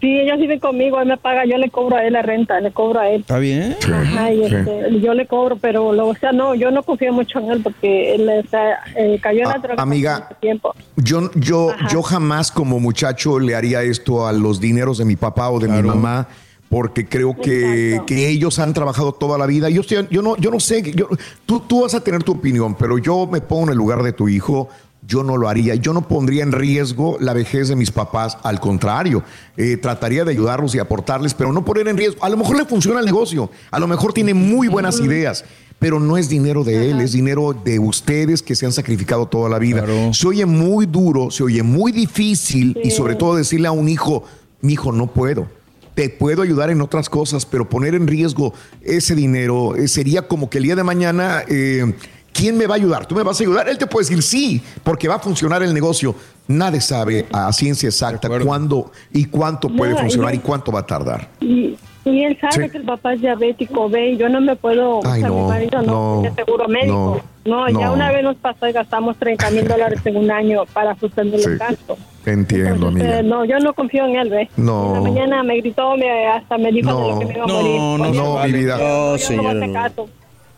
Sí, 0.04 0.20
ellos 0.20 0.38
viven 0.38 0.60
conmigo, 0.60 1.00
él 1.00 1.08
me 1.08 1.16
paga, 1.16 1.46
yo 1.46 1.56
le 1.56 1.70
cobro 1.70 1.96
a 1.96 2.04
él 2.04 2.12
la 2.12 2.20
renta, 2.20 2.60
le 2.60 2.72
cobro 2.72 3.00
a 3.00 3.08
él. 3.08 3.22
Está 3.22 3.38
bien. 3.38 3.74
Ajá, 3.90 4.30
y 4.30 4.42
este, 4.44 5.00
yo 5.00 5.14
le 5.14 5.26
cobro, 5.26 5.56
pero 5.56 5.94
lo, 5.94 6.08
o 6.08 6.14
sea, 6.14 6.30
no, 6.30 6.54
yo 6.54 6.70
no 6.70 6.82
confío 6.82 7.10
mucho 7.10 7.38
en 7.38 7.50
él 7.52 7.60
porque 7.62 8.14
él 8.14 8.28
está, 8.28 8.80
eh, 8.98 9.18
cayó 9.22 9.44
en 9.44 9.48
la 9.48 9.54
Ah, 9.54 9.58
droga 9.60 9.82
amiga. 9.82 10.28
tiempo. 10.42 10.74
Yo, 10.96 11.30
yo, 11.36 11.70
Ajá. 11.70 11.88
yo 11.90 12.02
jamás 12.02 12.52
como 12.52 12.80
muchacho 12.80 13.38
le 13.38 13.54
haría 13.54 13.80
esto 13.82 14.26
a 14.26 14.34
los 14.34 14.60
dineros 14.60 14.98
de 14.98 15.06
mi 15.06 15.16
papá 15.16 15.48
o 15.48 15.58
de 15.58 15.68
mi 15.68 15.82
mamá. 15.82 16.28
Porque 16.68 17.06
creo 17.06 17.34
que, 17.36 18.00
que 18.06 18.28
ellos 18.28 18.58
han 18.58 18.74
trabajado 18.74 19.12
toda 19.12 19.38
la 19.38 19.46
vida. 19.46 19.70
Yo, 19.70 19.80
estoy, 19.80 20.06
yo, 20.10 20.20
no, 20.20 20.36
yo 20.36 20.50
no 20.50 20.60
sé, 20.60 20.82
yo, 20.94 21.08
tú, 21.46 21.60
tú 21.60 21.82
vas 21.82 21.94
a 21.94 22.04
tener 22.04 22.22
tu 22.24 22.32
opinión, 22.32 22.74
pero 22.74 22.98
yo 22.98 23.26
me 23.26 23.40
pongo 23.40 23.64
en 23.64 23.68
el 23.70 23.76
lugar 23.76 24.02
de 24.02 24.12
tu 24.12 24.28
hijo. 24.28 24.68
Yo 25.06 25.22
no 25.22 25.36
lo 25.36 25.48
haría. 25.48 25.74
Yo 25.74 25.92
no 25.92 26.08
pondría 26.08 26.42
en 26.42 26.52
riesgo 26.52 27.16
la 27.20 27.32
vejez 27.34 27.68
de 27.68 27.76
mis 27.76 27.90
papás. 27.90 28.38
Al 28.42 28.60
contrario, 28.60 29.22
eh, 29.56 29.76
trataría 29.76 30.24
de 30.24 30.30
ayudarlos 30.30 30.74
y 30.74 30.78
aportarles, 30.78 31.34
pero 31.34 31.52
no 31.52 31.64
poner 31.64 31.88
en 31.88 31.96
riesgo. 31.96 32.24
A 32.24 32.28
lo 32.28 32.36
mejor 32.36 32.56
le 32.56 32.64
funciona 32.64 33.00
el 33.00 33.06
negocio. 33.06 33.50
A 33.70 33.78
lo 33.78 33.86
mejor 33.86 34.12
tiene 34.12 34.32
muy 34.32 34.68
buenas 34.68 35.00
ideas, 35.00 35.44
pero 35.78 36.00
no 36.00 36.16
es 36.16 36.28
dinero 36.28 36.64
de 36.64 36.90
él, 36.90 37.00
es 37.00 37.12
dinero 37.12 37.52
de 37.52 37.78
ustedes 37.78 38.42
que 38.42 38.54
se 38.54 38.64
han 38.64 38.72
sacrificado 38.72 39.26
toda 39.26 39.48
la 39.50 39.58
vida. 39.58 39.84
Claro. 39.84 40.14
Se 40.14 40.26
oye 40.26 40.46
muy 40.46 40.86
duro, 40.86 41.30
se 41.30 41.42
oye 41.42 41.62
muy 41.62 41.92
difícil 41.92 42.78
y 42.82 42.90
sobre 42.90 43.14
todo 43.14 43.36
decirle 43.36 43.68
a 43.68 43.72
un 43.72 43.88
hijo, 43.88 44.24
mi 44.62 44.72
hijo, 44.74 44.92
no 44.92 45.08
puedo. 45.08 45.46
Te 45.94 46.08
puedo 46.08 46.42
ayudar 46.42 46.70
en 46.70 46.80
otras 46.80 47.08
cosas, 47.08 47.46
pero 47.46 47.68
poner 47.68 47.94
en 47.94 48.06
riesgo 48.06 48.52
ese 48.82 49.14
dinero 49.14 49.76
eh, 49.76 49.86
sería 49.86 50.26
como 50.26 50.50
que 50.50 50.58
el 50.58 50.64
día 50.64 50.76
de 50.76 50.82
mañana, 50.82 51.44
eh, 51.46 51.94
¿quién 52.34 52.58
me 52.58 52.66
va 52.66 52.74
a 52.74 52.76
ayudar? 52.76 53.06
¿Tú 53.06 53.14
me 53.14 53.22
vas 53.22 53.40
a 53.40 53.44
ayudar? 53.44 53.66
Él 53.68 53.78
te 53.78 53.86
puede 53.86 54.04
decir 54.06 54.22
sí, 54.22 54.62
porque 54.82 55.08
va 55.08 55.14
a 55.14 55.18
funcionar 55.20 55.62
el 55.62 55.72
negocio. 55.72 56.14
Nadie 56.48 56.82
sabe 56.82 57.24
a 57.32 57.50
ciencia 57.54 57.88
exacta 57.88 58.28
cuándo 58.44 58.92
y 59.12 59.24
cuánto 59.26 59.70
puede 59.70 59.92
No, 59.92 59.98
y 59.98 60.02
funcionar 60.02 60.30
no- 60.32 60.36
y 60.36 60.38
cuánto 60.40 60.70
va 60.70 60.80
a 60.80 60.86
tardar. 60.86 61.28
Y, 61.40 61.76
y 62.04 62.22
él 62.24 62.36
sabe 62.38 62.66
Sí. 62.66 62.70
que 62.70 62.76
el 62.78 62.84
papá 62.84 63.14
es 63.14 63.22
diabético, 63.22 63.88
ve, 63.88 64.10
y 64.10 64.16
yo 64.18 64.28
no 64.28 64.42
me 64.42 64.54
puedo, 64.56 65.00
Ay, 65.06 65.22
no, 65.22 65.34
mi 65.34 65.48
marido 65.48 65.80
no, 65.80 66.16
no, 66.16 66.20
tiene 66.20 66.36
seguro 66.36 66.68
médico. 66.68 67.22
No, 67.46 67.68
no, 67.70 67.80
ya 67.80 67.86
no. 67.86 67.92
una 67.94 68.12
vez 68.12 68.24
nos 68.24 68.36
pasó 68.36 68.66
y 68.68 68.72
gastamos 68.72 69.16
30 69.18 69.50
mil 69.52 69.66
dólares 69.66 70.00
en 70.04 70.16
un 70.18 70.30
año 70.30 70.64
para 70.74 70.94
suspender 70.98 71.40
Sí. 71.40 71.50
gastos. 71.58 71.98
Te 72.24 72.32
entiendo, 72.32 72.88
Entonces, 72.88 73.02
amiga. 73.02 73.18
eh, 73.20 73.22
no, 73.22 73.44
yo 73.44 73.58
no 73.60 73.72
confío 73.74 74.04
en 74.06 74.16
él, 74.16 74.28
ve. 74.30 74.50
No. 74.56 74.88
En 74.88 74.92
la 74.94 75.00
mañana 75.10 75.42
me 75.42 75.56
gritó, 75.58 75.94
me, 75.96 76.26
hasta 76.26 76.58
me 76.58 76.72
dijo 76.72 76.90
No. 76.90 77.18
que 77.20 77.26
me 77.26 77.34
iba 77.34 77.44
a 77.44 77.46
No, 77.46 77.54
morir. 77.62 77.80
no, 77.80 78.12
no, 78.22 78.34
vale. 78.34 78.52
mi 78.52 78.58
vida. 78.58 78.76
No, 78.78 79.16
yo 79.16 79.26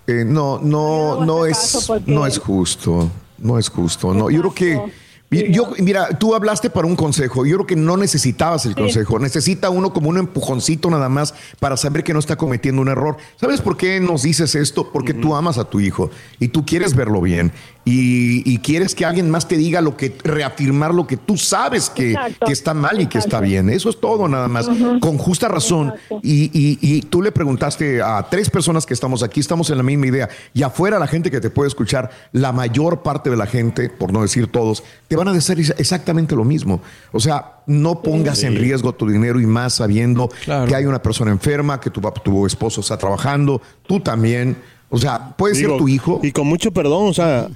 Eh, 0.06 0.24
no, 0.24 0.58
no, 0.60 1.24
no 1.24 1.46
es, 1.46 1.90
no 2.06 2.26
es 2.26 2.38
justo, 2.38 3.10
no 3.38 3.58
es 3.58 3.68
justo. 3.68 4.14
No, 4.14 4.30
yo 4.30 4.40
creo 4.40 4.54
que. 4.54 5.05
Yo, 5.30 5.72
mira, 5.78 6.08
tú 6.18 6.34
hablaste 6.34 6.70
para 6.70 6.86
un 6.86 6.96
consejo. 6.96 7.44
Yo 7.46 7.56
creo 7.56 7.66
que 7.66 7.76
no 7.76 7.96
necesitabas 7.96 8.64
el 8.66 8.74
consejo. 8.74 9.18
Necesita 9.18 9.70
uno 9.70 9.92
como 9.92 10.08
un 10.08 10.18
empujoncito 10.18 10.88
nada 10.90 11.08
más 11.08 11.34
para 11.58 11.76
saber 11.76 12.04
que 12.04 12.12
no 12.12 12.18
está 12.20 12.36
cometiendo 12.36 12.80
un 12.82 12.88
error. 12.88 13.16
¿Sabes 13.40 13.60
por 13.60 13.76
qué 13.76 13.98
nos 14.00 14.22
dices 14.22 14.54
esto? 14.54 14.90
Porque 14.92 15.14
tú 15.14 15.34
amas 15.34 15.58
a 15.58 15.64
tu 15.64 15.80
hijo 15.80 16.10
y 16.38 16.48
tú 16.48 16.64
quieres 16.64 16.94
verlo 16.94 17.20
bien. 17.20 17.52
y, 17.88 18.42
y 18.52 18.58
quieres 18.58 18.96
que 18.96 19.04
alguien 19.04 19.30
más 19.30 19.46
te 19.46 19.56
diga 19.56 19.80
lo 19.80 19.96
que, 19.96 20.16
reafirmar 20.24 20.92
lo 20.92 21.06
que 21.06 21.16
tú 21.16 21.36
sabes 21.36 21.88
que, 21.88 22.16
que 22.44 22.52
está 22.52 22.74
mal 22.74 23.00
y 23.00 23.06
que 23.06 23.18
está 23.18 23.38
bien. 23.40 23.70
Eso 23.70 23.90
es 23.90 24.00
todo 24.00 24.26
nada 24.28 24.48
más, 24.48 24.68
con 25.00 25.18
justa 25.18 25.46
razón. 25.48 25.94
Y, 26.22 26.50
y- 26.52 26.78
y 26.80 27.02
tú 27.02 27.22
le 27.22 27.30
preguntaste 27.32 28.02
a 28.02 28.26
tres 28.28 28.50
personas 28.50 28.86
que 28.86 28.94
estamos 28.94 29.22
aquí, 29.22 29.38
estamos 29.40 29.70
en 29.70 29.76
la 29.76 29.82
misma 29.84 30.06
idea, 30.06 30.28
y 30.52 30.62
afuera 30.64 30.98
la 30.98 31.06
gente 31.06 31.30
que 31.30 31.40
te 31.40 31.48
puede 31.50 31.68
escuchar, 31.68 32.10
la 32.32 32.50
mayor 32.52 33.02
parte 33.02 33.30
de 33.30 33.36
la 33.36 33.46
gente, 33.46 33.88
por 33.88 34.12
no 34.12 34.22
decir 34.22 34.46
todos, 34.48 34.82
te 35.08 35.15
van 35.16 35.28
a 35.28 35.32
decir 35.32 35.58
ex- 35.58 35.74
exactamente 35.78 36.36
lo 36.36 36.44
mismo. 36.44 36.80
O 37.12 37.20
sea, 37.20 37.54
no 37.66 38.02
pongas 38.02 38.42
en 38.44 38.54
riesgo 38.56 38.92
tu 38.94 39.08
dinero 39.08 39.40
y 39.40 39.46
más 39.46 39.74
sabiendo 39.74 40.28
que 40.68 40.74
hay 40.74 40.84
una 40.84 41.02
persona 41.02 41.30
enferma, 41.32 41.80
que 41.80 41.90
tu, 41.90 42.00
tu 42.22 42.46
esposo 42.46 42.80
está 42.80 42.96
trabajando, 42.96 43.60
tú 43.86 44.00
también. 44.00 44.56
O 44.88 44.98
sea, 44.98 45.34
puede 45.36 45.56
ser 45.56 45.64
Digo, 45.66 45.78
tu 45.78 45.88
hijo. 45.88 46.20
Y 46.22 46.30
con 46.30 46.46
mucho 46.46 46.70
perdón, 46.70 47.08
o 47.08 47.12
sea, 47.12 47.48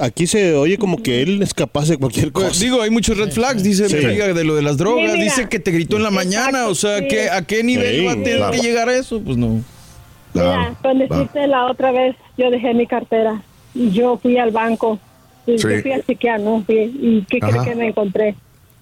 aquí 0.00 0.26
se 0.26 0.54
oye 0.54 0.78
como 0.78 1.02
que 1.02 1.20
él 1.20 1.42
es 1.42 1.52
capaz 1.52 1.86
de 1.88 1.98
cualquier 1.98 2.32
cosa. 2.32 2.46
Pues, 2.48 2.60
digo, 2.60 2.80
hay 2.80 2.88
muchos 2.90 3.18
red 3.18 3.30
flags, 3.30 3.62
dice 3.62 3.90
Sí. 3.90 3.96
mi 3.96 4.04
amiga 4.06 4.32
de 4.32 4.42
lo 4.44 4.54
de 4.56 4.62
las 4.62 4.78
drogas, 4.78 5.12
Sí, 5.12 5.20
dice 5.20 5.48
que 5.50 5.58
te 5.58 5.70
gritó 5.70 5.98
en 5.98 6.04
la 6.04 6.10
mañana, 6.10 6.66
o 6.66 6.74
sea, 6.74 7.00
sí. 7.00 7.08
¿qué, 7.08 7.28
¿a 7.28 7.42
qué 7.42 7.62
nivel 7.62 7.96
Sí, 7.98 8.04
va 8.06 8.12
a 8.12 8.14
tener 8.14 8.36
claro. 8.38 8.52
que 8.52 8.58
llegar 8.60 8.88
a 8.88 8.96
eso? 8.96 9.20
Pues 9.20 9.36
no. 9.36 9.60
Mira, 10.32 10.74
con 10.82 10.98
decirte 10.98 11.46
la 11.46 11.66
otra 11.66 11.90
vez, 11.92 12.16
yo 12.38 12.50
dejé 12.50 12.72
mi 12.72 12.86
cartera. 12.86 13.42
y 13.74 13.90
Yo 13.90 14.16
fui 14.16 14.38
al 14.38 14.50
banco. 14.50 14.98
Y 15.54 15.58
Sí. 15.58 15.68
Yo 15.68 15.80
fui 15.82 15.92
al 15.92 16.02
psiquiatra. 16.04 16.44
fui- 16.66 16.76
¿Y 17.00 17.26
qué 17.28 17.38
crees 17.40 17.62
que 17.64 17.74
me 17.74 17.88
encontré? 17.88 18.34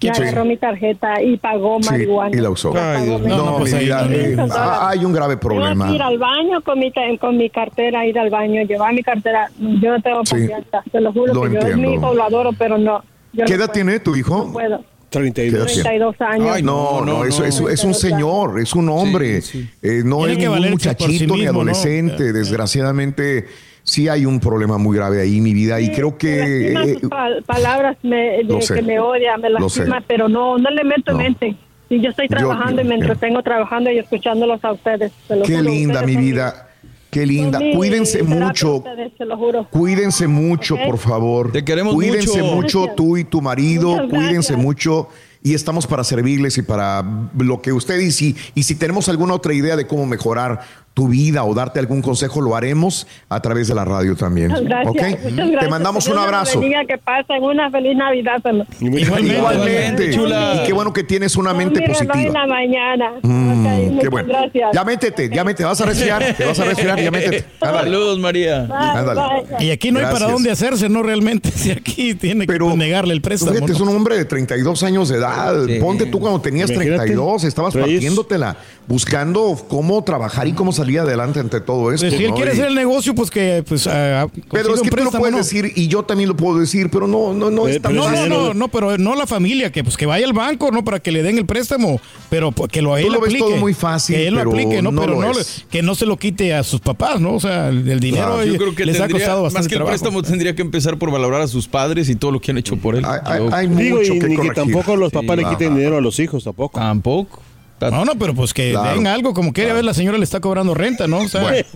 Me 0.02 0.14
Sí. 0.14 0.22
agarró 0.22 0.44
mi 0.44 0.58
tarjeta 0.58 1.22
y 1.22 1.38
pagó 1.38 1.78
Sí, 1.80 1.88
marihuana. 1.90 2.36
y 2.36 2.40
la 2.40 2.50
usó. 2.50 2.74
Ay, 2.76 3.06
Dios 3.06 3.20
mío. 3.22 3.36
No, 3.38 3.44
No, 3.46 3.56
pues 3.56 3.72
mi 3.72 3.78
ahí 3.78 3.84
vida, 3.86 4.02
no. 4.04 4.12
eh, 4.14 4.36
ah, 4.52 4.88
hay 4.90 5.04
un 5.06 5.12
grave 5.14 5.38
problema. 5.38 5.88
que 5.88 5.94
ir 5.94 6.02
al 6.02 6.18
baño 6.18 6.60
con 6.60 6.78
mi, 6.78 6.92
con 7.18 7.36
mi 7.38 7.48
cartera, 7.48 8.04
ir 8.06 8.18
al 8.18 8.28
baño, 8.28 8.60
llevar 8.64 8.92
mi 8.92 9.02
cartera. 9.02 9.50
Yo 9.58 9.90
no 9.96 10.00
tengo 10.02 10.20
Sí. 10.26 10.32
confianza. 10.36 10.82
Te 10.92 11.00
lo 11.00 11.12
juro 11.14 11.32
Lo 11.32 11.42
que 11.44 11.52
yo 11.52 11.58
es 11.60 11.64
entiendo. 11.64 11.88
mi 11.88 11.94
hijo, 11.96 12.14
lo 12.14 12.22
adoro, 12.24 12.50
pero 12.58 12.76
no. 12.76 13.02
Yo 13.32 13.44
¿Qué 13.46 13.52
no 13.52 13.56
edad 13.56 13.66
puedo, 13.66 13.72
tiene 13.72 14.00
tu 14.00 14.14
hijo? 14.16 14.44
No 14.46 14.52
puedo. 14.52 14.84
32. 15.08 15.66
¿Qué 15.66 15.72
edad 15.80 15.82
tiene? 15.82 15.82
32 15.82 16.20
años. 16.20 16.50
Ay, 16.52 16.62
No, 16.62 17.00
no, 17.00 17.06
no, 17.06 17.24
eso, 17.24 17.40
no. 17.40 17.46
eso 17.48 17.68
es 17.70 17.82
un 17.84 17.94
señor, 17.94 18.60
es 18.60 18.74
un 18.74 18.90
hombre. 18.90 19.40
Sí, 19.40 19.62
sí. 19.62 19.70
Eh, 19.80 20.02
no 20.04 20.18
Tiene 20.26 20.32
es 20.44 20.62
sí 20.64 20.68
muchachito 20.70 21.34
ni 21.36 21.40
mismo, 21.40 21.52
¿no? 21.54 21.60
adolescente. 21.60 22.32
Desgraciadamente, 22.34 23.46
sí 23.86 24.08
hay 24.08 24.26
un 24.26 24.38
problema 24.40 24.76
muy 24.76 24.94
grave 24.96 25.22
ahí, 25.22 25.40
mi 25.40 25.54
vida. 25.54 25.80
Y 25.80 25.90
creo 25.92 26.18
que. 26.18 26.72
eh, 26.72 26.98
sus 27.00 27.08
pal- 27.10 27.42
palabras 27.44 27.96
me, 28.02 28.42
de 28.44 28.60
sé. 28.62 28.74
que 28.74 28.82
me 28.82 28.98
odia, 29.00 29.38
me 29.38 29.48
lastima, 29.48 30.02
pero 30.06 30.28
no, 30.28 30.58
no 30.58 30.68
le 30.70 30.84
meto 30.84 31.12
No. 31.12 31.20
en 31.20 31.24
mente. 31.24 31.56
Si 31.88 32.00
yo 32.00 32.10
estoy 32.10 32.26
Yo- 32.28 32.36
trabajando 32.36 32.82
y 32.82 32.84
me 32.84 32.96
entretengo 32.96 33.42
trabajando 33.42 33.90
y 33.90 33.98
escuchándolos 33.98 34.62
a 34.64 34.72
ustedes. 34.72 35.12
qué 35.46 35.62
linda, 35.62 36.00
ustedes 36.00 36.06
mi 36.06 36.16
vida. 36.22 36.62
Qué 37.10 37.24
linda. 37.24 37.60
mi 37.60 37.74
Cuídense 37.74 38.22
mucho. 38.24 38.78
ustedes, 38.78 39.12
se 39.16 39.24
lo 39.24 39.38
juro. 39.38 39.66
Cuídense 39.70 40.26
mucho, 40.26 40.76
por 40.84 40.98
favor. 40.98 41.52
Te 41.52 41.64
queremos 41.64 41.94
Cuídense 41.94 42.42
mucho. 42.42 42.80
mucho, 42.80 42.92
tú 42.96 43.16
y 43.16 43.24
tu 43.24 43.40
marido. 43.40 44.06
Cuídense 44.10 44.56
mucho. 44.56 45.08
Y 45.42 45.54
estamos 45.54 45.86
para 45.86 46.02
servirles 46.02 46.58
y 46.58 46.62
para 46.62 47.04
lo 47.38 47.62
que 47.62 47.72
usted 47.72 48.00
y 48.00 48.10
si, 48.10 48.34
y 48.56 48.64
si 48.64 48.74
tenemos 48.74 49.08
alguna 49.08 49.32
otra 49.34 49.54
idea 49.54 49.76
de 49.76 49.86
cómo 49.86 50.04
mejorar 50.04 50.60
tu 50.96 51.08
vida 51.08 51.44
o 51.44 51.52
darte 51.52 51.78
algún 51.78 52.00
consejo, 52.00 52.40
lo 52.40 52.56
haremos 52.56 53.06
a 53.28 53.42
través 53.42 53.68
de 53.68 53.74
la 53.74 53.84
radio 53.84 54.16
también. 54.16 54.48
Gracias. 54.48 54.86
¿Ok? 54.86 54.96
muchas 54.96 55.36
gracias. 55.36 55.60
Te 55.60 55.68
mandamos 55.68 56.08
un 56.08 56.16
abrazo. 56.16 56.58
bendiga, 56.58 56.86
que 56.86 56.96
pasen 56.96 57.42
una 57.42 57.70
feliz 57.70 57.94
Navidad. 57.98 58.40
Igualmente, 58.80 59.36
Igualmente. 59.36 60.10
chula. 60.14 60.54
Y 60.54 60.66
qué 60.66 60.72
bueno 60.72 60.94
que 60.94 61.04
tienes 61.04 61.36
una 61.36 61.52
mente 61.52 61.80
Mírenlo 61.80 62.00
en 62.00 62.06
positiva. 62.08 62.32
la 62.40 62.46
mañana. 62.46 63.10
Mm, 63.20 63.98
qué 63.98 64.08
bueno. 64.08 64.28
gracias. 64.28 64.70
Ya 64.72 64.84
métete, 64.84 65.28
ya 65.28 65.44
métete. 65.44 65.64
Vas 65.64 65.78
a 65.82 65.84
resfriar, 65.84 66.34
te 66.34 66.46
vas 66.46 66.58
a 66.60 66.64
resfriar, 66.64 66.98
ya 66.98 67.10
métete. 67.10 67.44
Ándale. 67.60 67.90
Saludos, 67.90 68.18
María. 68.18 68.62
Bye, 68.62 68.76
Ándale. 68.78 69.20
bye. 69.58 69.66
Y 69.66 69.70
aquí 69.72 69.92
no 69.92 69.98
hay 69.98 70.06
para 70.06 70.30
dónde 70.30 70.50
hacerse, 70.50 70.88
¿no? 70.88 71.02
Realmente, 71.02 71.50
si 71.54 71.72
aquí 71.72 72.14
tiene 72.14 72.46
que 72.46 72.52
Pero, 72.54 72.74
negarle 72.74 73.12
el 73.12 73.20
préstamo. 73.20 73.52
Fíjate, 73.52 73.72
es 73.72 73.80
un 73.80 73.90
hombre 73.90 74.16
de 74.16 74.24
32 74.24 74.82
años 74.82 75.10
de 75.10 75.18
edad. 75.18 75.66
Sí. 75.66 75.78
Ponte 75.78 76.06
tú 76.06 76.20
cuando 76.20 76.40
tenías 76.40 76.70
Imagínate. 76.70 77.00
32, 77.04 77.44
estabas 77.44 77.74
partiéndotela, 77.74 78.56
buscando 78.88 79.58
cómo 79.68 80.02
trabajar 80.02 80.48
y 80.48 80.52
cómo 80.52 80.72
salir 80.72 80.85
adelante 80.96 81.40
ante 81.40 81.60
todo 81.60 81.92
esto. 81.92 82.06
Pues, 82.06 82.16
si 82.18 82.24
él 82.24 82.30
¿no? 82.30 82.36
quiere 82.36 82.50
Y- 82.52 82.54
hacer 82.54 82.66
el 82.68 82.74
negocio, 82.74 83.14
pues 83.14 83.30
que 83.30 83.64
pues 83.66 83.84
Pedro, 83.86 84.30
consiga 84.50 84.74
es 84.74 84.82
que 84.82 84.90
tú 84.90 85.04
lo 85.04 85.10
puedes 85.10 85.32
¿no? 85.32 85.38
decir 85.38 85.72
y 85.74 85.88
yo 85.88 86.02
también 86.04 86.28
lo 86.28 86.36
puedo 86.36 86.58
decir, 86.58 86.88
pero 86.90 87.06
no, 87.06 87.32
no, 87.34 87.50
no 87.50 87.66
es 87.68 87.76
Eh, 87.76 87.80
pero 87.80 87.94
No, 87.94 88.10
no, 88.10 88.26
no, 88.26 88.54
no. 88.54 88.68
pero 88.68 88.96
no 88.98 89.14
la 89.14 89.26
familia, 89.26 89.72
que 89.72 89.82
pues 89.84 89.96
que 89.96 90.06
vaya 90.06 90.26
al 90.26 90.32
banco, 90.32 90.70
¿no? 90.70 90.84
Para 90.84 91.00
que 91.00 91.10
le 91.12 91.22
den 91.22 91.38
el 91.38 91.46
préstamo, 91.46 92.00
pero 92.30 92.52
pues, 92.52 92.70
que 92.70 92.82
lo 92.82 92.96
él 92.96 93.06
Tú 93.06 93.12
lo 93.12 93.20
ves 93.20 93.28
aplique. 93.30 93.44
todo 93.48 93.56
muy 93.56 93.74
fácil, 93.74 94.16
Que 94.16 94.26
él 94.28 94.34
lo 94.34 94.40
pero 94.40 94.50
aplique, 94.50 94.82
¿no? 94.82 94.92
no 94.92 95.00
pero 95.00 95.20
no, 95.20 95.32
que 95.70 95.82
no 95.82 95.94
se 95.94 96.06
lo 96.06 96.16
quite 96.16 96.54
a 96.54 96.62
sus 96.62 96.80
papás, 96.80 97.20
¿no? 97.20 97.34
O 97.34 97.40
sea, 97.40 97.68
el, 97.68 98.00
dinero 98.00 98.26
Claro. 98.26 98.42
eh, 98.42 98.46
Yo 98.52 98.56
creo 98.58 98.74
que 98.74 98.86
les 98.86 99.00
ha 99.00 99.08
costado 99.08 99.42
más 99.42 99.52
bastante 99.52 99.68
que 99.68 99.74
el 99.74 99.78
trabajo. 99.78 99.92
préstamo 99.92 100.22
tendría 100.22 100.54
que 100.54 100.62
empezar 100.62 100.98
por 100.98 101.10
valorar 101.10 101.40
a 101.42 101.48
sus 101.48 101.66
padres 101.68 102.08
y 102.08 102.16
todo 102.16 102.30
lo 102.30 102.40
que 102.40 102.50
han 102.50 102.58
hecho 102.58 102.76
por 102.76 102.94
él. 102.96 103.04
Hay, 103.04 103.66
Digo, 103.68 103.96
mucho 103.98 104.14
y 104.14 104.18
que 104.18 104.28
ni 104.28 104.36
que 104.36 104.50
tampoco 104.50 104.96
los 104.96 105.12
papás 105.12 105.36
le 105.36 105.42
Ajá. 105.44 105.56
quiten 105.56 105.74
dinero 105.76 105.96
a 105.96 106.00
los 106.00 106.18
hijos, 106.18 106.44
tampoco. 106.44 106.78
Tampoco. 106.78 107.42
No, 107.80 108.04
no, 108.04 108.12
pero 108.18 108.34
pues 108.34 108.54
que 108.54 108.70
Claro. 108.72 108.94
den 108.96 109.06
algo, 109.06 109.34
como 109.34 109.52
que 109.52 109.70
a 109.70 109.74
ver, 109.74 109.84
la 109.84 109.92
señora 109.94 110.16
le 110.18 110.24
está 110.24 110.40
cobrando 110.40 110.72
renta, 110.74 111.06
¿no? 111.06 111.18
O 111.18 111.28
sea, 111.28 111.42
Bueno. 111.42 111.66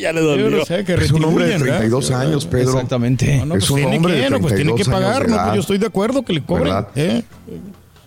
ya 0.00 0.12
le 0.12 0.20
yo 0.20 0.26
dolió. 0.26 0.50
no 0.50 0.64
sé, 0.64 0.84
que 0.84 0.94
Es 0.94 1.10
un 1.12 1.24
hombre 1.24 1.44
de 1.44 1.52
retribuyan, 1.52 1.60
¿verdad? 1.60 1.78
32 1.80 2.10
años, 2.12 2.46
Pedro. 2.46 2.70
Exactamente. 2.72 3.36
No, 3.38 3.46
no, 3.46 3.54
Es 3.56 3.60
pues 3.60 3.70
un 3.70 3.76
tiene 3.76 3.96
hombre 3.96 4.14
de 4.14 4.22
que, 4.22 4.30
no, 4.30 4.40
pues 4.40 4.54
tiene 4.54 4.74
que 4.74 4.84
32 4.84 4.88
pagar, 5.02 5.28
no, 5.28 5.36
pues 5.42 5.54
yo 5.54 5.60
estoy 5.60 5.78
de 5.78 5.86
acuerdo 5.86 6.22
que 6.22 6.32
le 6.32 6.42
cobren. 6.42 6.74
¿eh? 6.94 7.22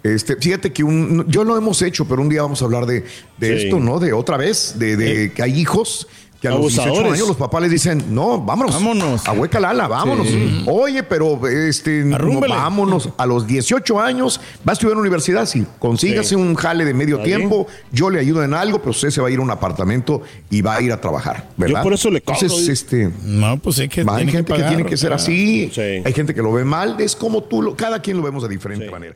Este, 0.02 0.38
fíjate 0.38 0.72
que 0.72 0.84
un, 0.84 1.26
yo 1.28 1.44
lo 1.44 1.58
hemos 1.58 1.82
hecho, 1.82 2.06
pero 2.08 2.22
un 2.22 2.30
día 2.30 2.42
vamos 2.42 2.62
a 2.62 2.66
hablar 2.66 2.86
de, 2.86 3.04
de 3.38 3.58
Sí. 3.60 3.66
esto, 3.66 3.80
¿no? 3.80 4.00
De 4.00 4.14
otra 4.14 4.38
vez, 4.38 4.76
de, 4.80 4.96
de 4.96 5.32
que 5.34 5.44
hay 5.44 5.60
hijos 5.60 6.08
que 6.42 6.48
a 6.48 6.52
los 6.52 6.62
18 6.62 6.82
Abusadores. 6.84 7.14
años 7.14 7.28
los 7.28 7.38
papás 7.38 7.62
les 7.62 7.72
dicen, 7.72 8.04
no, 8.16 8.40
vámonos. 8.42 8.74
Vámonos. 8.74 9.28
A 9.28 9.34
Huecalala, 9.34 9.88
vámonos. 9.88 10.28
Oye, 10.68 11.04
pero 11.04 11.46
este, 11.48 12.04
no, 12.06 12.40
vámonos. 12.42 13.10
A 13.18 13.26
los 13.26 13.46
18 13.46 14.00
años 14.00 14.40
va 14.68 14.72
a 14.72 14.74
estudiar 14.74 14.92
en 14.94 14.98
la 14.98 15.02
universidad, 15.02 15.46
sí. 15.46 15.66
Consígase 15.80 16.30
Sí. 16.30 16.36
un 16.36 16.56
jale 16.56 16.86
de 16.86 16.94
medio 16.94 17.20
tiempo, 17.20 17.68
yo 17.92 18.10
le 18.10 18.20
ayudo 18.20 18.44
en 18.44 18.54
algo, 18.54 18.80
pero 18.80 18.92
usted 18.92 19.10
se 19.10 19.22
va 19.22 19.28
a 19.28 19.32
ir 19.32 19.40
a 19.40 19.42
un 19.42 19.52
apartamento 19.52 20.22
y 20.50 20.62
va 20.62 20.76
a 20.76 20.82
ir 20.82 20.92
a 20.92 21.02
trabajar, 21.02 21.50
¿verdad? 21.58 21.80
Yo 21.80 21.84
por 21.84 21.94
eso 21.94 22.10
le 22.12 22.22
cobro, 22.22 22.40
Entonces, 22.42 22.70
este... 22.70 23.10
No, 23.24 23.58
pues 23.60 23.80
es 23.80 23.90
que 23.90 24.02
Hay 24.08 24.26
gente 24.28 24.38
que, 24.38 24.44
pagar, 24.44 24.70
tiene 24.70 24.86
que 24.90 24.96
ser 24.98 25.12
así, 25.14 25.70
Sí. 25.74 25.82
hay 25.82 26.14
gente 26.14 26.34
que 26.34 26.42
lo 26.42 26.52
ve 26.54 26.64
mal, 26.64 26.96
es 27.00 27.16
como 27.16 27.44
tú, 27.44 27.62
lo, 27.62 27.76
cada 27.76 28.02
quien 28.02 28.18
lo 28.18 28.24
vemos 28.24 28.44
de 28.44 28.50
diferente 28.50 28.90
manera. 28.90 29.16